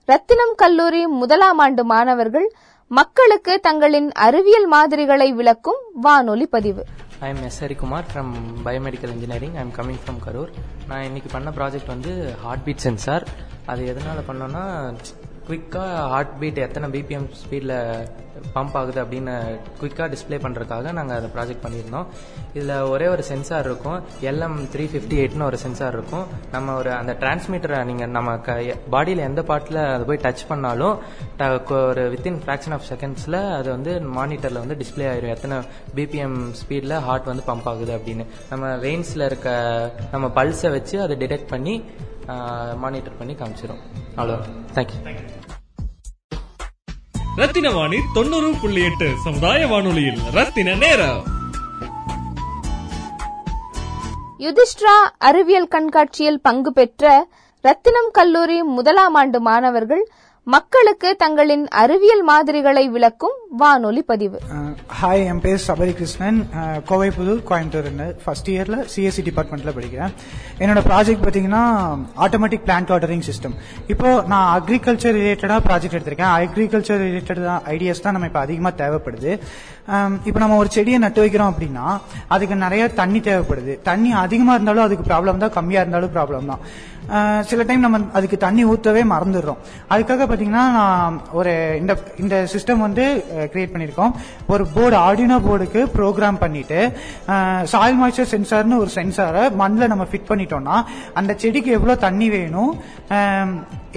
[0.07, 2.47] ரத்தினம் கல்லூரி முதலாம் ஆண்டு மாணவர்கள்
[2.91, 6.83] மக்களுக்கு தங்களின் அறிவியல் மாதிரிகளை விளக்கும் வானொலி பதிவு.
[7.25, 8.31] I am S Harikumar from
[8.65, 10.51] biomedical engineering I am coming from Karur
[10.89, 13.25] நான் இன்னைக்கு பண்ண ப்ராஜெக்ட் வந்து ஹார்ட் பீட் சென்சார்
[13.71, 14.63] அது எதனால் பண்ணோன்னா
[15.49, 18.07] குயிக்காக ஹார்ட் பீட் எத்தனை பிபிஎம் ஸ்பீடில்
[18.55, 22.05] பம்ப் ஆகுது அப்படின்னு குயிக்காக டிஸ்ப்ளே பண்ணுறதுக்காக நாங்கள் அதை ப்ராஜெக்ட் பண்ணியிருந்தோம்.
[22.53, 24.03] இதில் ஒரே ஒரு சென்சார் இருக்கும்.
[24.21, 26.25] எல்எம் த்ரீ ஃபிஃப்டி எயிட்னு ஒரு சென்சார் இருக்கும்.
[26.51, 30.99] நம்ம ஒரு அந்த டிரான்ஸ்மீட்டரை நீங்கள் நம்ம க பாடியில் எந்த பார்ட்டில் அதை போய் டச் பண்ணாலும்
[31.37, 35.35] ட- ஒரு வித்தின் ஃப்ராக்ஷன் ஆஃப் செகண்ட்ஸில் அது வந்து மானிட்டரில் வந்து டிஸ்ப்ளே ஆயிரும்.
[35.35, 35.57] எத்தனை
[35.95, 38.25] பிபிஎம் ஸ்பீடில் ஹார்ட் வந்து பம்ப் ஆகுது அப்படின்னு.
[38.49, 41.83] நம்ம வெயின்ஸில் இருக்க நம்ம பல்ஸை வச்சு அதை டிடெக்ட் பண்ணி
[42.75, 43.35] மானிட்டர் பண்ணி
[44.17, 44.37] அவ்வளோ
[44.73, 44.99] தேங்க்யூ
[47.35, 51.23] ரத்தின வாணி தொண்ணூறு புள்ளி எட்டு சமுதாய வானொலியில் ரத்தின நேரம்.
[54.37, 57.27] யுதிஷ்டிரா அறிவியல் கண்காட்சியில் பங்கு பெற்ற
[57.61, 60.07] ரத்தினம் கல்லூரி முதலாம் ஆண்டு மாணவர்கள்
[60.51, 64.37] மக்களுக்கு தங்களின் அறிவியல் மாதிரிகளை விளக்கும் வானொலி பதிவு.
[64.99, 66.39] ஹாய் என் பேர் சபரி கிருஷ்ணன்
[66.89, 67.87] கோவை புதூர் கோயம்புத்தூர்
[68.23, 70.13] ஃபர்ஸ்ட் இயர்ல சிஎஸ்சி டிபார்ட்மெண்ட்ல படிக்கிறேன்.
[70.63, 71.63] என்னோட ப்ராஜெக்ட் பார்த்தீங்கன்னா
[72.25, 73.55] ஆட்டோமேட்டிக் பிளான்ட் ஆர்டரிங் சிஸ்டம்
[73.95, 76.33] இப்போ நான் அக்ரிகல்ச்சர் ரிலேட்டடா ப்ராஜெக்ட் எடுத்திருக்கேன்.
[76.47, 77.43] அக்ரிகல்ச்சர் ரிலேட்டட்
[77.75, 79.33] ஐடியாஸ் தான் நம்ம இப்போ அதிகமாக தேவைப்படுது.
[80.29, 81.85] இப்போ நம்ம ஒரு செடியை நட்டு வைக்கிறோம் அப்படின்னா
[82.35, 83.75] அதுக்கு நிறைய தண்ணி தேவைப்படுது.
[83.89, 86.63] தண்ணி அதிகமாக இருந்தாலும் அதுக்கு ப்ராப்ளம் தான் கம்மியாக இருந்தாலும் ப்ராப்ளம் தான்.
[87.49, 89.59] சில டைம் நம்ம அதுக்கு தண்ணி ஊற்றவே மறந்துடுறோம்.
[89.93, 93.05] அதுக்காக பார்த்தீங்கன்னா நான் ஒரு இந்த இந்த சிஸ்டம் வந்து
[93.53, 94.13] கிரியேட் பண்ணியிருக்கோம்.
[94.53, 96.79] ஒரு போர்டு ஆர்டினோ போர்டுக்கு ப்ரோக்ராம் பண்ணிட்டு
[97.73, 100.77] சாயில் மாய்ச்சர் சென்சார்னு ஒரு சென்சாரை மண்ணில் நம்ம ஃபிட் பண்ணிட்டோம்னா
[101.21, 102.73] அந்த செடிக்கு எவ்வளோ தண்ணி வேணும்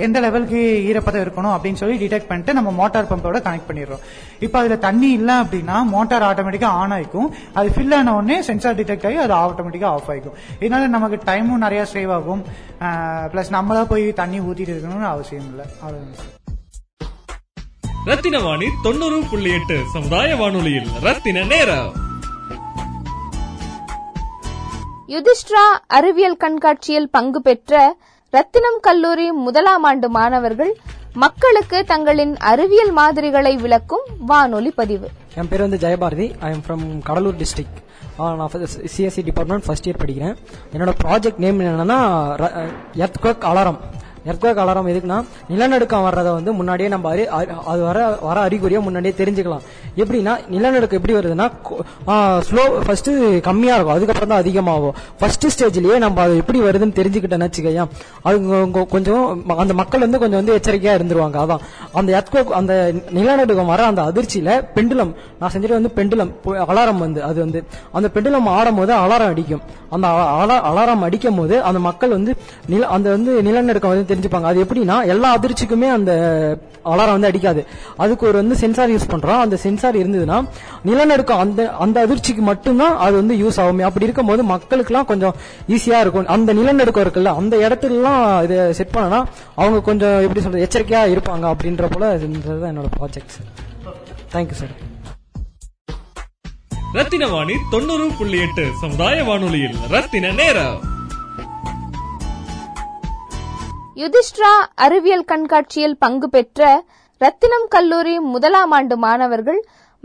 [0.05, 4.03] எந்த லெவலுக்கு ஈரப்பதம் இருக்கணும் அப்படின்னு சொல்லி டிடெக்ட் பண்ணிட்டு நம்ம மோட்டார் பம்போட கனெக்ட் பண்ணிடுறோம்.
[4.45, 9.07] இப்போ அதில் தண்ணி இல்லை அப்படின்னா மோட்டார் ஆட்டோமேட்டிக்காக ஆன் ஆகிக்கும் அது ஃபில் ஆன உடனே சென்சார் டிடெக்ட்
[9.11, 12.43] ஆகி அது ஆட்டோமேட்டிக்காக ஆஃப் ஆகிக்கும் இதனால நமக்கு டைமும் நிறையா சேவ் ஆகும்.
[13.33, 15.67] ப்ளஸ் நம்மளா போய் தண்ணி ஊற்றிட்டு இருக்கணும்னு அவசியம் இல்லை.
[15.85, 16.35] அவ்வளோதான்
[18.11, 21.93] ரத்தின வாணி தொண்ணூறு புள்ளி எட்டு சமுதாய வானொலியில் ரத்தின நேரம்.
[25.15, 25.65] யுதிஷ்டிரா
[25.99, 27.97] அறிவியல் கண்காட்சியில் பங்கு பெற்ற
[28.31, 30.73] ரத்தினம் கல்லூரி முதலாம் ஆண்டு மாணவர்கள்
[31.13, 35.09] மக்களுக்கு தங்களின் அறிவியல் மாதிரிகளை விளக்கும் வானொலி பதிவு.
[35.35, 36.27] என் பேர் வந்து Jayabharathi.
[36.41, 37.79] I am from Cuddalore district
[38.19, 38.51] நான்
[38.97, 40.37] சிஎஸ்சி டிபார்ட்மெண்ட் ஃபர்ஸ்ட் இயர் படிக்கிறேன்.
[40.73, 41.99] என்னோட ப்ராஜெக்ட் நேம் என்னன்னா
[42.95, 43.79] எர்த்குவக் அலாரம்
[44.27, 47.27] எர்த்குவக் அலாரம் எதுக்குன்னா நிலநடுக்கம் வர்றதை வந்து முன்னாடியே நம்ம அறி-
[47.67, 49.61] அது வர வர அறிகுறியா முன்னாடியே தெரிஞ்சுக்கலாம்.
[49.97, 51.51] எப்படின்னா நிலநடுக்கம் எப்படி வருதுன்னா
[52.51, 53.11] ஸ்லோ ஃபர்ஸ்ட்
[53.43, 54.95] கம்மியா இருக்கும் அதுக்கப்புறம் தான் அதிகமாகும்.
[55.19, 57.87] ஃபர்ஸ்ட் ஸ்டேஜ்லயே நம்ம அது எப்படி வருதுன்னு தெரிஞ்சுக்கிட்டேன்னு வச்சுக்கையா
[58.23, 61.59] அது கொ- கொஞ்சம் அந்த மக்கள் வந்து கொஞ்சம் வந்து எச்சரிக்கையா இருந்துருவாங்க அதான்.
[61.93, 67.41] அந்த earthquake அந்த நிலநடுக்கம் வர அந்த அதிர்ச்சியில பெண்டுலம் நான் செஞ்சுட்டு வந்து பெண்டுலம் அலாரம் வந்து அது
[67.41, 67.65] வந்து.
[67.93, 69.61] அந்த பெண்டுலம் ஆடும் போது அலாரம் அடிக்கும்.
[69.91, 72.35] அந்த அலாரம் அடிக்கும் போது அந்த மக்கள் வந்து
[72.67, 74.49] நில அந்த வந்து நிலநடுக்கம் வந்து தெரிஞ்சுப்பாங்க.
[74.53, 76.13] அது எப்படின்னா எல்லா அதிர்ச்சிக்குமே அந்த
[76.91, 77.61] அலாரம் வந்து அடிக்காது.
[78.03, 80.39] அதுக்கு ஒரு வந்து சென்சார் யூஸ் பண்றோம் அந்த சென்சார் இருந்ததுன்னா
[80.89, 83.83] நிலநடுக்கம் அந்த அந்த அதிர்ச்சிக்கு மட்டும்தான் அது வந்து யூஸ் ஆகும்.
[83.89, 85.35] அப்படி இருக்கும்போது மக்களுக்குலாம் கொஞ்சம்
[85.77, 86.29] ஈஸியா இருக்கும்.
[86.37, 89.21] அந்த நிலநடுக்கம் இருக்குல்ல அந்த இடத்துலலாம் இதை செட் பண்ணனா
[89.61, 93.51] அவங்க கொஞ்சம் எப்படி சொல்றது எச்சரிக்கையா இருப்பாங்க அப்படின்ற போல தான் என்னோட project sir
[94.35, 94.75] thank you sir
[96.99, 100.77] Rathina Vani தொண்ணூறு புள்ளி எட்டு சமுதாய வானொலியில் ரத்தின நேரம்.
[104.01, 104.51] யுதிஷ்டிரா
[104.85, 106.63] அறிவியல் கண்காட்சியில் பங்கு பெற்ற
[107.23, 109.61] ரத்தினம் கல்லூரி முதலாம் ஆண்டு மாணவர்கள்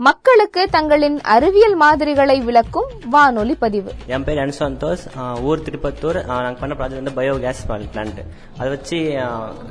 [0.06, 3.90] மக்களுக்கு தங்களின் அறிவியல் மாதிரிகளை விளக்கும் வானொலி பதிவு.
[4.14, 5.04] என் பேர் என் சந்தோஷ்
[5.48, 6.18] ஊர் திருப்பத்தூர்.
[6.28, 8.20] நாங்கள் நாங்க பண்ண ப்ராஜெக்ட் வந்து பயோ கேஸ் பிளான்ட்
[8.58, 8.98] அதை வச்சு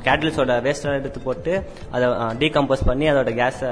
[0.06, 1.54] கேட்டல்ஸோட வேஸ்ட் எடுத்து போட்டு
[1.94, 2.08] அதை
[2.42, 3.62] டீகம்போஸ் பண்ணி அதோட கேஸ்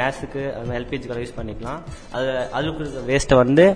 [0.00, 0.44] கேஸுக்கு
[0.80, 1.82] எல்பிஜிக்கு யூஸ் பண்ணிக்கலாம்.
[2.16, 3.66] அது அதுக்கு வேஸ்ட்டை வந்து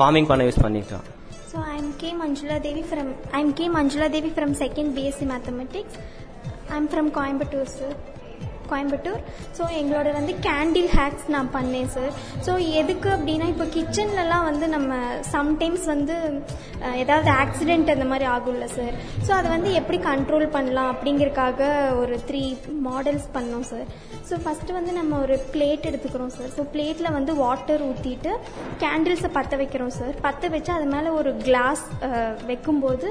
[0.00, 1.08] ஃபார்மிங் பண்ண யூஸ் பண்ணிக்கலாம்.
[1.50, 5.96] So I'm K Manjula Devi from I'm K Manjula Devi from second BSc Mathematics.
[6.68, 7.92] I'm from Coimbatore sir.
[8.72, 9.20] Coimbatore.
[9.58, 12.12] So எங்களோட வந்து கேண்டில் ஹேக்ஸ் நான் பண்ணேன் சார்
[12.46, 14.98] ஸோ எதுக்கு அப்படின்னா இப்போ கிச்சன்லலாம் வந்து நம்ம
[15.34, 16.16] சம்டைம்ஸ் வந்து
[17.02, 18.94] ஏதாவது ஆக்சிடென்ட் அந்த மாதிரி ஆகும்ல சார்
[19.26, 21.68] ஸோ அதை வந்து எப்படி கண்ட்ரோல் பண்ணலாம் அப்படிங்கிறதுக்காக
[22.02, 22.44] ஒரு த்ரீ
[22.88, 23.88] மாடல்ஸ் பண்ணோம் சார்
[24.28, 28.32] ஸோ ஃபஸ்ட்டு வந்து நம்ம ஒரு பிளேட் எடுத்துக்கிறோம் சார் ஸோ பிளேட்டில் வந்து வாட்டர் ஊற்றிட்டு
[28.82, 31.84] கேண்டில்ஸை பற்ற வைக்கிறோம் சார் பற்ற வச்சு அது மேலே ஒரு கிளாஸ்
[32.50, 33.08] வைக்கும்போது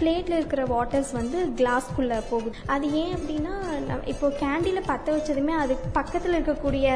[0.00, 2.54] பிளேட்டில் இருக்கிற வாட்டர்ஸ் வந்து கிளாஸ்க்குள்ளே போகுது.
[2.74, 3.54] அது ஏன் அப்படின்னா
[3.88, 6.86] நம்ம இப்போ கேண்டில் பற்ற வச்சதுமே அது பக்கத்தில் இருக்கக்கூடிய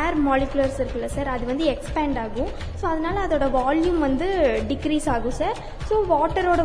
[0.00, 2.50] ஏர் மாலிகுலர்ஸ் இருக்குல்ல சார் அது வந்து எக்ஸ்பேண்ட் ஆகும்.
[2.80, 4.28] ஸோ அதனால அதோட வால்யூம் வந்து
[4.72, 6.62] டிக்ரீஸ் ஆகும் சார் ஸோ வாட்டரோட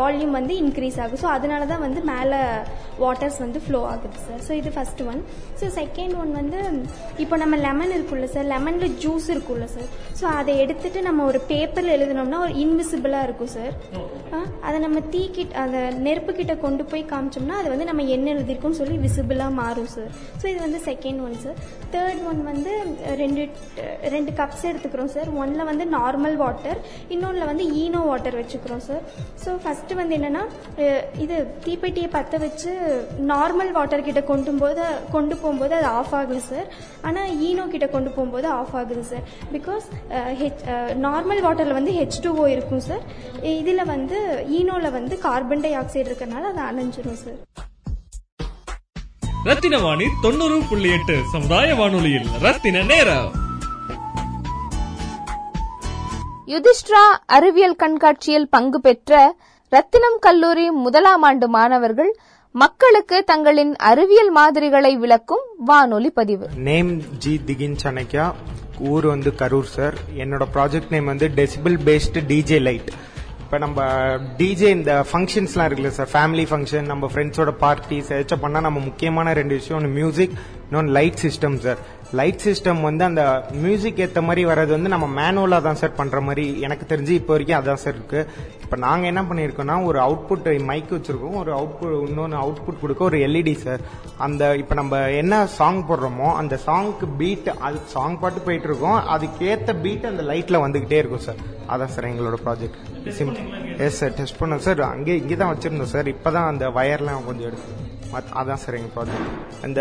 [0.00, 1.20] வால்யூம் வந்து இன்க்ரீஸ் ஆகும்.
[1.24, 2.40] ஸோ அதனால தான் வந்து மேலே
[3.02, 5.20] வாட்டர்ஸ் வந்து ஃப்ளோ ஆகுது சார் ஸோ இது first one
[5.60, 6.58] so second one வந்து
[7.24, 9.88] இப்போ நம்ம லெமன் இருக்குல்ல சார் லெமனில் ஜூஸ் இருக்குல்ல சார்
[10.20, 13.74] ஸோ அதை எடுத்துட்டு நம்ம ஒரு பேப்பரில் எழுதினோம்னா ஒரு இன்விசிபிளாக இருக்கும் சார்
[14.66, 18.80] அதை நம்ம தீ கிட்ட அந்த நெருப்பு கிட்ட கொண்டு போய் காமிச்சோம்னா அது வந்து நம்ம என்ன எழுதிருக்கோம்னு
[18.80, 21.58] சொல்லி விசிபிளாக மாறும் சார் ஸோ இது வந்து second one sir
[21.92, 22.72] third one வந்து
[23.22, 23.42] ரெண்டு
[24.14, 26.78] ரெண்டு கப்ஸ் எடுத்துக்கிறோம் சார் ஒன்ல வந்து நார்மல் வாட்டர்
[27.14, 29.02] இன்னொன்றில் வந்து ஈனோ வாட்டர் வச்சுக்கிறோம் சார்
[29.44, 30.44] ஸோ ஃபஸ்ட்டு வந்து என்னென்னா
[31.24, 32.72] இது தீப்பெட்டியை பற்ற வச்சு
[33.32, 36.68] நார்மல் வாட்டர் கிட்ட கொண்டு போது கொண்டு போகும்போது அது ஆஃப் ஆகுது சார்
[37.08, 39.24] ஆனால் ஈனோ கிட்ட கொண்டு போகும்போது ஆஃப் ஆகுது சார்
[39.54, 39.86] பிகாஸ்
[40.40, 40.64] ஹெச்
[41.06, 43.04] நார்மல் வாட்டரில் வந்து ஹெச் டூஓ இருக்கும் சார்
[43.54, 44.18] இதில் வந்து
[44.58, 47.40] ஈனோவில் வந்து கார்பன் டை ஆக்சைடு இருக்கறனால அது அணைஞ்சிரும் சார்
[49.44, 52.26] ரத்தின வாணி தொண்ணூறு புள்ளி எட்டு சமுதாய வானொலியில்.
[52.40, 53.30] ரத்தின நேரம்.
[56.46, 59.36] யுதிஷ்டிரா அறிவியல் கண்காட்சியில் பங்கு பெற்ற
[59.68, 62.16] ரத்தினம் கல்லூரி முதலாம் ஆண்டு மாணவர்கள்
[62.52, 66.48] மக்களுக்கு தங்களின் அறிவியல் மாதிரிகளை விளக்கும் வானொலி பதிவு.
[66.56, 68.32] நேம் ஜி திகின் சனைக்கியா
[68.80, 72.92] ஊர் வந்து கரூர் சார் என்னோட ப்ராஜெக்ட் நேம் வந்து டெசிபிள் பேஸ்டு டிஜே லைட்
[73.52, 73.80] இப்போ நம்ம
[74.36, 79.54] டிஜே இந்த ஃபங்க்ஷன்ஸ்லாம் இருக்குல்ல சார் ஃபேமிலி ஃபங்க்ஷன் நம்ம ஃப்ரெண்ட்ஸோட பார்ட்டிஸ் ஏதாச்சும் பண்ணால் நம்ம முக்கியமான ரெண்டு
[79.54, 81.80] விஷயம் ஒன்று மியூசிக் இன்னொன்று light system sir
[82.12, 83.22] light system வந்து அந்த
[83.62, 87.58] மியூசிக் ஏற்ற மாதிரி வர்றது வந்து நம்ம மேனுவலாக தான் சார் பண்ணுற மாதிரி எனக்கு தெரிஞ்சு இப்போ வரைக்கும்
[87.58, 88.20] அதான் சார் இருக்கு.
[88.64, 91.36] இப்போ நாங்கள் என்ன பண்ணியிருக்கோம்னா ஒரு அவுட்புட் மைக் வச்சிருக்கோம்.
[91.40, 93.82] ஒரு அவுட்புட் இன்னொன்று அவுட்புட் கொடுக்க ஒரு எல்இடி சார்
[94.18, 99.74] அந்த இப்போ நம்ம என்ன சாங் போடுறோமோ அந்த சாங்க்கு பீட் அது சாங் பாட்டு போயிட்டு இருக்கோம் அதுக்கேற்ற
[99.82, 102.78] பீட் அந்த லைட்டில் வந்துக்கிட்டே இருக்கும் சார் அதான் சார் எங்களோட ப்ராஜெக்ட்
[103.18, 103.32] சிம்
[103.86, 107.48] எஸ் சார் டெஸ்ட் பண்ணோம் சார் அங்கே இங்கே தான் வச்சுருந்தோம் சார் இப்போ தான் அந்த வயர்லாம் கொஞ்சம்
[107.50, 107.80] எடுத்து
[108.40, 109.80] அதான் சார் எங்கள் ப்ராஜெக்ட் அந்த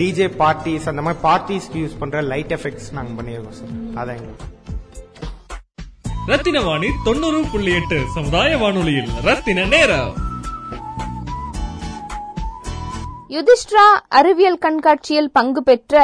[0.00, 4.48] டிஜே பார்ட்டிஸ் அந்த மாதிரி பார்ட்டிஸ்க்கு யூஸ் பண்ணுற லைட் எஃபெக்ட்ஸ் நாங்கள் பண்ணியிருக்கோம் சார் அதான் எங்களுக்கு.
[6.30, 10.12] ரத்தின வாணி தொண்ணூறு புள்ளி எட்டு சமுதாய வானொலியில் ரத்தின நேரம்.
[13.36, 13.86] யுதிஷ்டிரா
[14.18, 15.96] அறிவியல் கண்காட்சியில் பங்கு பெற்ற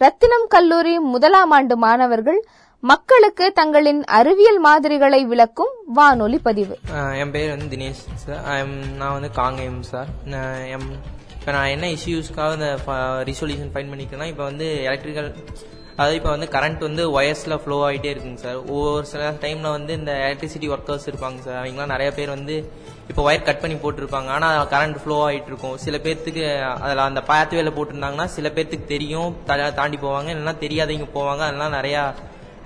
[0.00, 2.40] ரத்தினம் கல்லூரி முதலாம் ஆண்டு மாணவர்கள்
[2.82, 6.74] மக்களுக்கு தங்களின் அறிவியல் மாதிரிகளை விளக்கும் வானொலி பதிவு.
[7.22, 8.42] என் பேர் வந்து தினேஷ் சார்
[9.00, 10.88] நான் வந்து காங்கேயம் சார் நான் எம்
[11.48, 12.66] இப்போ நான் என்ன இஷ்யூஸ்க்காக இந்த
[13.28, 15.28] ரிசொல்யூஷன் ஃபைன் பண்ணிக்கிறேன்னா இப்போ வந்து எலக்ட்ரிக்கல்
[15.94, 20.10] அதாவது இப்போ வந்து கரண்ட் வந்து ஒயர்ஸில் ஃப்ளோ ஆகிட்டே இருக்குங்க சார் ஒவ்வொரு சில டைமில் வந்து இந்த
[20.24, 22.56] எலக்ட்ரிசிட்டி ஒர்க்கர்ஸ் இருப்பாங்க சார் அவங்களாம் நிறைய பேர் வந்து
[23.10, 24.30] இப்போ ஒயர் கட் பண்ணி போட்டிருப்பாங்க.
[24.36, 25.78] ஆனால் கரண்ட் ஃப்ளோ ஆகிட்டு இருக்கும்.
[25.84, 26.44] சில பேர்த்துக்கு
[26.84, 29.30] அதில் அந்த பாத்வேல போட்டிருந்தாங்கன்னா சில பேர்த்துக்கு தெரியும்.
[29.80, 30.28] தாண்டி போவாங்க.
[30.34, 31.42] இல்லைன்னா தெரியாதவங்க போவாங்க.
[31.48, 32.04] அதெல்லாம் நிறையா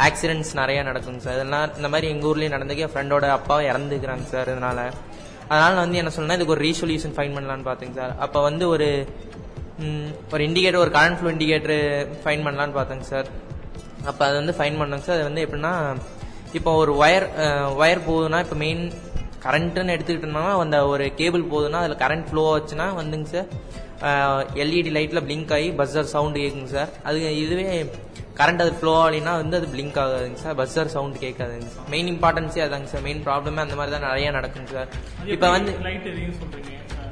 [0.08, 4.84] ஆக்சிடென்ட்ஸ் நிறையா நடக்குங்க சார் இதெல்லாம் இந்த மாதிரி எங்கள் ஊர்லேயும் நடந்துக்கு ஃப்ரெண்டோட அப்பா இறந்துக்கிறாங்க சார் இதனால்
[5.52, 8.12] அதனால வந்து என்ன சொல்லணும் இதுக்கு ஒரு ரீசொல்யூஷன் ஃபைன் பண்ணலான்னு பார்த்தேங்க சார்.
[8.24, 8.88] அப்போ வந்து ஒரு
[10.34, 11.78] ஒரு இண்டிகேட்டர் ஒரு கரண்ட் ஃப்ளோ இண்டிகேட்டர்
[12.24, 13.28] ஃபைன் பண்ணலான்னு பார்த்தேங்க சார்.
[14.10, 15.18] அப்போ அது வந்து ஃபைன் பண்ணோங்க சார்.
[15.18, 15.72] அது வந்து எப்படின்னா
[16.58, 17.26] இப்போ ஒரு ஒயர்
[17.82, 18.82] ஒயர் போகுதுன்னா இப்போ மெயின்
[19.44, 23.48] கரண்ட்டுன்னு எடுத்துக்கிட்டோம்னா அந்த ஒரு கேபிள் போகுதுன்னா அதில் கரண்ட் ஃப்ளோ ஆச்சுன்னா வந்துங்க சார்
[24.62, 26.90] எல்இடி லைட்டில் பிளிங்க் ஆகி பஸ்ஸர் சவுண்டு கேட்குங்க சார்.
[27.08, 27.66] அது இதுவே
[28.38, 32.62] கரண்ட் அது ஃப்ளோ ஆகலைன்னா வந்து அது பிளிங்க் ஆகாதுங்க சார் பஸ்ஸர் சவுண்ட் கேட்காதுங்க சார் மெயின் இம்பார்ட்டன்ஸே
[32.66, 34.90] அதாங்க சார் மெயின் ப்ராப்ளமே அந்த மாதிரி தான் நிறைய நடக்குங்க சார்
[35.34, 35.72] இப்போ வந்து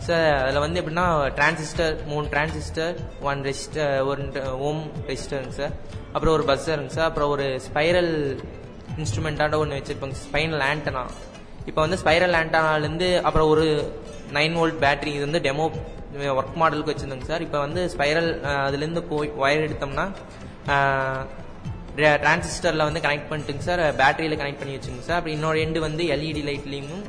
[0.06, 1.06] சார் அதில் வந்து எப்படின்னா
[1.38, 4.22] டிரான்சிஸ்டர் மூணு டிரான்சிஸ்டர் ஒன் ரெஜிஸ்டர் ஒரு
[4.68, 5.74] ஓம் ரெஜிஸ்டருங்க சார்
[6.12, 8.12] அப்புறம் ஒரு பஸ்ஸருங்க சார் அப்புறம் ஒரு ஸ்பைரல்
[8.96, 11.04] இன்ஸ்ட்ருமெண்ட்டாட ஒன்று வச்சிருப்பாங்க ஸ்பைனல் ஆண்டனா
[11.66, 13.66] இப்போ வந்து ஸ்பைரல் ஆண்டனாலேருந்து அப்புறம் ஒரு
[14.32, 15.66] நைன் வோல்ட் பேட்டரி இது வந்து டெமோ
[16.34, 18.30] ஒர்க் மாடலுக்கு வச்சிருந்தோங்க சார் இப்போ வந்து ஸ்பைரல்
[18.60, 20.06] அதுலேருந்து போய் ஒயர் எடுத்தோம்னா
[21.96, 23.80] டிரான்சிஸ்டரில் வந்து கனெக்ட் பண்ணிட்டுங்க சார்.
[24.00, 25.16] பேட்டரியில் கனெக்ட் பண்ணி வச்சுங்க சார்.
[25.16, 27.02] அப்புறம் இன்னொரு எண்டு வந்து எல்இடி லைட்லேயும்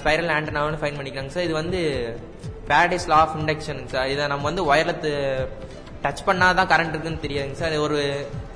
[0.00, 1.42] ஸ்பைரல் ஆண்டனாவும் ஃபைன் பண்ணிக்கிறாங்க சார்.
[1.42, 1.80] இது வந்து
[2.68, 4.08] பேரடைஸ் லா ஆஃப் இண்டக்ஷனுங்க சார்.
[4.08, 5.12] இதை நம்ம வந்து ஒயர்லத்து
[6.02, 7.76] டச் பண்ணாதான் கரண்ட் இருக்குன்னு தெரியாதுங்க சார்.
[7.86, 8.00] ஒரு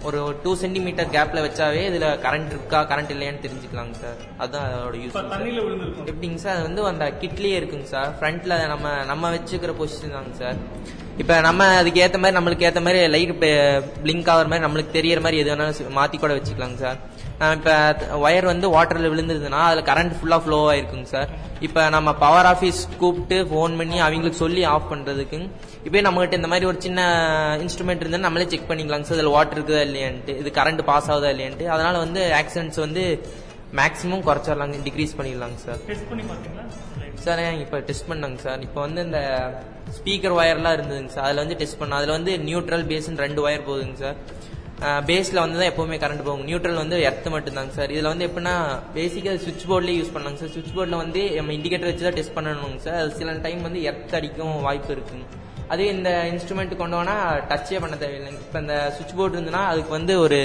[0.02, 4.16] ஒரு டூ சென்டிமீட்டர் கேப்ல வச்சாவே இதுல கரண்ட் இருக்கா கரண்ட் இல்லையான்னு தெரிஞ்சுக்கலாங்க சார்.
[4.38, 5.16] அதுதான் அதோட யூஸ்.
[6.10, 6.54] எப்படிங்க சார்?
[6.54, 8.14] அது வந்து அந்த கிட்லயே இருக்குங்க சார்.
[8.20, 10.56] ஃப்ரண்ட்ல நம்ம நம்ம வச்சுக்கிற பொசிஷன் தாங்க சார்.
[11.18, 13.44] இப்ப நம்ம அதுக்கு ஏத்த மாதிரி நம்மளுக்கு ஏத்த மாதிரி லைட்
[14.04, 17.00] பிளிங்க் ஆகுற மாதிரி நம்மளுக்கு தெரியற மாதிரி எது வேணாலும் மாத்தி கூட வச்சுக்கலாங்க சார்.
[17.56, 17.74] இப்ப
[18.20, 23.36] ஒயர் வந்து வாட்டர்ல விழுந்ததுன்னா அதுல கரண்ட் ஃபுல்லா ஃப்ளோ ஆயிருக்குங்க சார் இப்ப நம்ம பவர் ஆஃபீஸ் கூப்பிட்டு
[23.50, 25.38] ஃபோன் பண்ணி அவங்களுக்கு சொல்லி ஆஃப் பண்றதுக்கு
[25.84, 27.00] இப்போ நம்ம கிட்ட இந்த மாதிரி ஒரு சின்ன
[27.62, 31.66] இன்ஸ்ட்ருமெண்ட் இருந்தா நம்மளே செக் பண்ணிக்கலாங்க சார் இதுல வாட்டர் இருக்குதா இல்லையான்ட்டு இது கரண்ட் பாஸ் ஆகுதா இல்லையான்ட்டு.
[31.66, 33.04] அதனால வந்து ஆக்சிடென்ட்ஸ் வந்து
[33.80, 35.80] மேக்ஸிமம் குறைச்சிடலாங்க டிக்ரீஸ் பண்ணிடலாங்க சார்
[37.24, 39.20] சார் இப்போ டெஸ்ட் பண்ணாங்க சார் இப்போ வந்து இந்த
[39.96, 41.98] ஸ்பீக்கர் ஒயர்லாம் இருந்ததுங்க சார் அதில் வந்து டெஸ்ட் பண்ணோம்.
[41.98, 44.18] அதில் வந்து நியூட்ரல் பேஸ்னு ரெண்டு ஒயர் போகுதுங்க சார்
[45.08, 46.44] பேஸில் வந்து தான் எப்போவுமே கரண்ட் போகும்.
[46.48, 48.54] நியூட்ரல் வந்து எர்த் மட்டும்தாங்க சார் இதில் வந்து எப்படின்னா
[48.96, 52.80] பேசிக்காக சுவிட்ச் போர்ட்லேயே யூஸ் பண்ணாங்க சார் சுவிட்ச் போர்டில் வந்து நம்ம இண்டிகேட்டர் வச்சு தான் டெஸ்ட் பண்ணணுங்க
[52.86, 55.26] சார் அது சில டைம் வந்து எர்த் அடிக்கும் வாய்ப்பு இருக்குங்க.
[55.74, 57.16] அதே இந்த இன்ஸ்ட்ருமெண்ட் கொண்டு போனா
[57.50, 58.40] டச்சே பண்ண தேவையில்லைங்க.
[58.46, 60.38] இப்போ இந்த சுவிட்ச் போர்டு இருந்துன்னா அதுக்கு வந்து ஒரு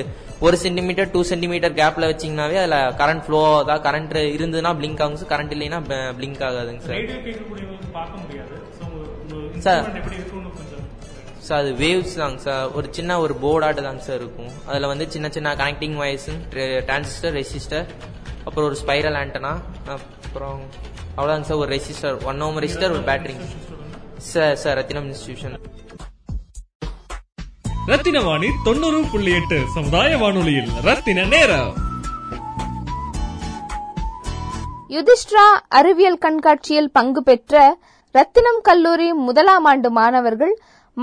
[0.47, 5.33] ஒரு சென்டிமீட்டர் டூ சென்டிமீட்டர் கேப்ல வச்சீங்கன்னாவே அதில் கரண்ட் ஃப்ளோ ஆகுதா கரண்ட் இருந்ததுன்னா பிளிங்க் ஆகுங்க சார்
[5.33, 5.81] கரண்ட் இல்லைன்னா
[6.19, 7.01] பிளிங்க் ஆகாதுங்க சார்
[8.25, 8.55] முடியாது.
[11.45, 14.51] ஸோ அது வேவ்ஸ் தாங்க சார் ஒரு சின்ன ஒரு போர்டாட்டு தாங்க சார் இருக்கும்.
[14.67, 16.29] அதில் வந்து சின்ன சின்ன கனெக்டிங் வயர்ஸ்
[16.83, 17.85] டிரான்சிஸ்டர் ரெசிஸ்டர்
[18.45, 19.51] அப்புறம் ஒரு ஸ்பைரல் ஆண்டனா
[19.95, 20.59] அப்புறம்
[21.17, 23.35] அவ்வளோதாங்க சார் ஒரு ரெசிஸ்டர் ஒன் ஓம் ரெசிஸ்டர் ஒரு battery
[24.31, 25.57] sir sir Rathinam institution
[27.89, 31.73] Rathina Vani தொண்ணூறு புள்ளி எட்டு சமுதாய வானொலியில் ரத்தின நேரம்
[34.89, 37.55] யுதிஷ்டிரா அறிவியல் கண்காட்சியில் பங்கு பெற்ற
[38.15, 40.53] ரத்தினம் கல்லூரி முதலாம் ஆண்டு மாணவர்கள்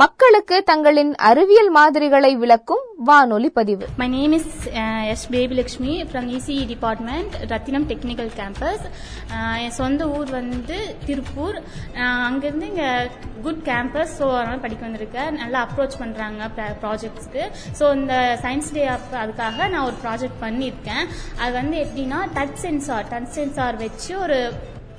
[0.01, 3.85] மக்களுக்கு தங்களின் அறிவியல் மாதிரிகளை விளக்கும் வானொலி பதிவு.
[4.01, 4.55] My name is
[5.13, 5.73] S S.
[6.11, 8.85] From ECE department Rathinam technical campus
[9.65, 10.79] என் சொந்த ஊர் வந்து
[11.09, 11.59] திருப்பூர்.
[12.01, 12.89] Uh, அங்கேருந்து இங்கே
[13.45, 15.31] குட் கேம்பஸ் ஸோ அதனால் படிக்க வந்திருக்கேன்.
[15.43, 16.51] நல்லா அப்ரோச் பண்ணுறாங்க
[16.85, 17.45] ப்ராஜெக்ட்ஸ்க்கு
[17.81, 18.85] ஸோ இந்த சயின்ஸ் டே
[19.23, 21.05] அதுக்காக நான் ஒரு ப்ராஜெக்ட் பண்ணியிருக்கேன்.
[21.43, 24.39] அது வந்து எப்படின்னா டச் சென்சார் டச் சென்சார் வச்சு ஒரு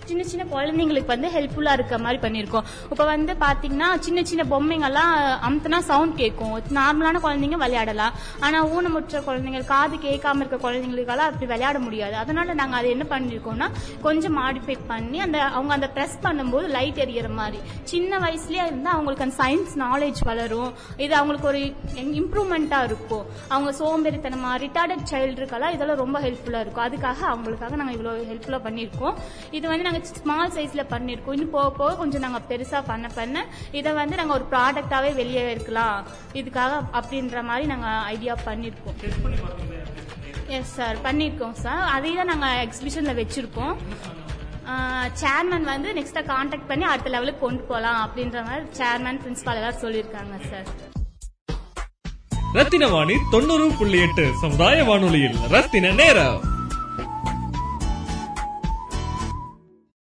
[0.09, 5.13] சின்ன சின்ன குழந்தைங்களுக்கு வந்து ஹெல்ப்ஃபுல்லாக இருக்க மாதிரி பண்ணியிருக்கோம் இப்போ வந்து பாத்தீங்கன்னா சின்ன சின்ன பொம்மைங்கெல்லாம்
[5.47, 6.53] அமுத்துனா சவுண்ட் கேட்கும்.
[6.79, 8.13] நார்மலான குழந்தைங்க விளையாடலாம்.
[8.45, 12.15] ஆனால் ஊனமுற்ற குழந்தைங்க காது கேட்காம இருக்க குழந்தைங்களுக்கெல்லாம் அப்படி விளையாட முடியாது.
[12.23, 13.69] அதனால நாங்கள் அதை என்ன பண்ணிருக்கோம்னா
[14.07, 17.59] கொஞ்சம் மாடிஃபை பண்ணி அந்த அவங்க அந்த ப்ரெஸ் பண்ணும்போது லைட் எரியற மாதிரி.
[17.93, 20.71] சின்ன வயசுலயே இருந்தால் அவங்களுக்கு அந்த சயின்ஸ் நாலேஜ் வளரும்.
[21.05, 21.61] இது அவங்களுக்கு ஒரு
[22.21, 23.25] இம்ப்ரூவ்மெண்ட்டாக இருக்கும்.
[23.53, 26.85] அவங்க சோம்பேறித்தனமா ரிட்டார்டட் சைல்டுக்கெல்லாம் இதெல்லாம் ரொம்ப ஹெல்ப்ஃபுல்லாக இருக்கும்.
[26.87, 29.17] அதுக்காக அவங்களுக்காக நாங்கள் இவ்வளோ ஹெல்ப்ஃபுல்லாக பண்ணியிருக்கோம்
[29.57, 33.37] இது வந்து நாங்கள் ஸ்மால் சைஸில் பண்ணியிருக்கோம் இன்னும் போக போக கொஞ்சம் நாங்கள் பெருசாக பண்ண பண்ண
[33.79, 35.97] இதை வந்து நாங்கள் ஒரு ப்ராடக்டாகவே வெளியே இருக்கலாம்
[36.33, 38.97] இதுக்காக அப்படின்ற மாதிரி நாங்கள் ஐடியா பண்ணியிருக்கோம்
[40.57, 43.75] எஸ் சார் பண்ணியிருக்கோம் சார் அதையும் தான் நாங்கள் எக்ஸிபிஷனில் வச்சுருக்கோம்.
[45.21, 50.37] சேர்மன் வந்து நெக்ஸ்ட்டாக காண்டாக்ட் பண்ணி அடுத்த லெவலுக்கு கொண்டு போகலாம் அப்படின்ற மாதிரி சேர்மன் பிரின்சிபால் எல்லாரும் சொல்லியிருக்காங்க
[50.51, 50.69] சார்
[52.57, 56.41] ரத்தின வாணி தொண்ணூறு புள்ளி எட்டு சமுதாய வானொலியில் ரத்தின நேரம்.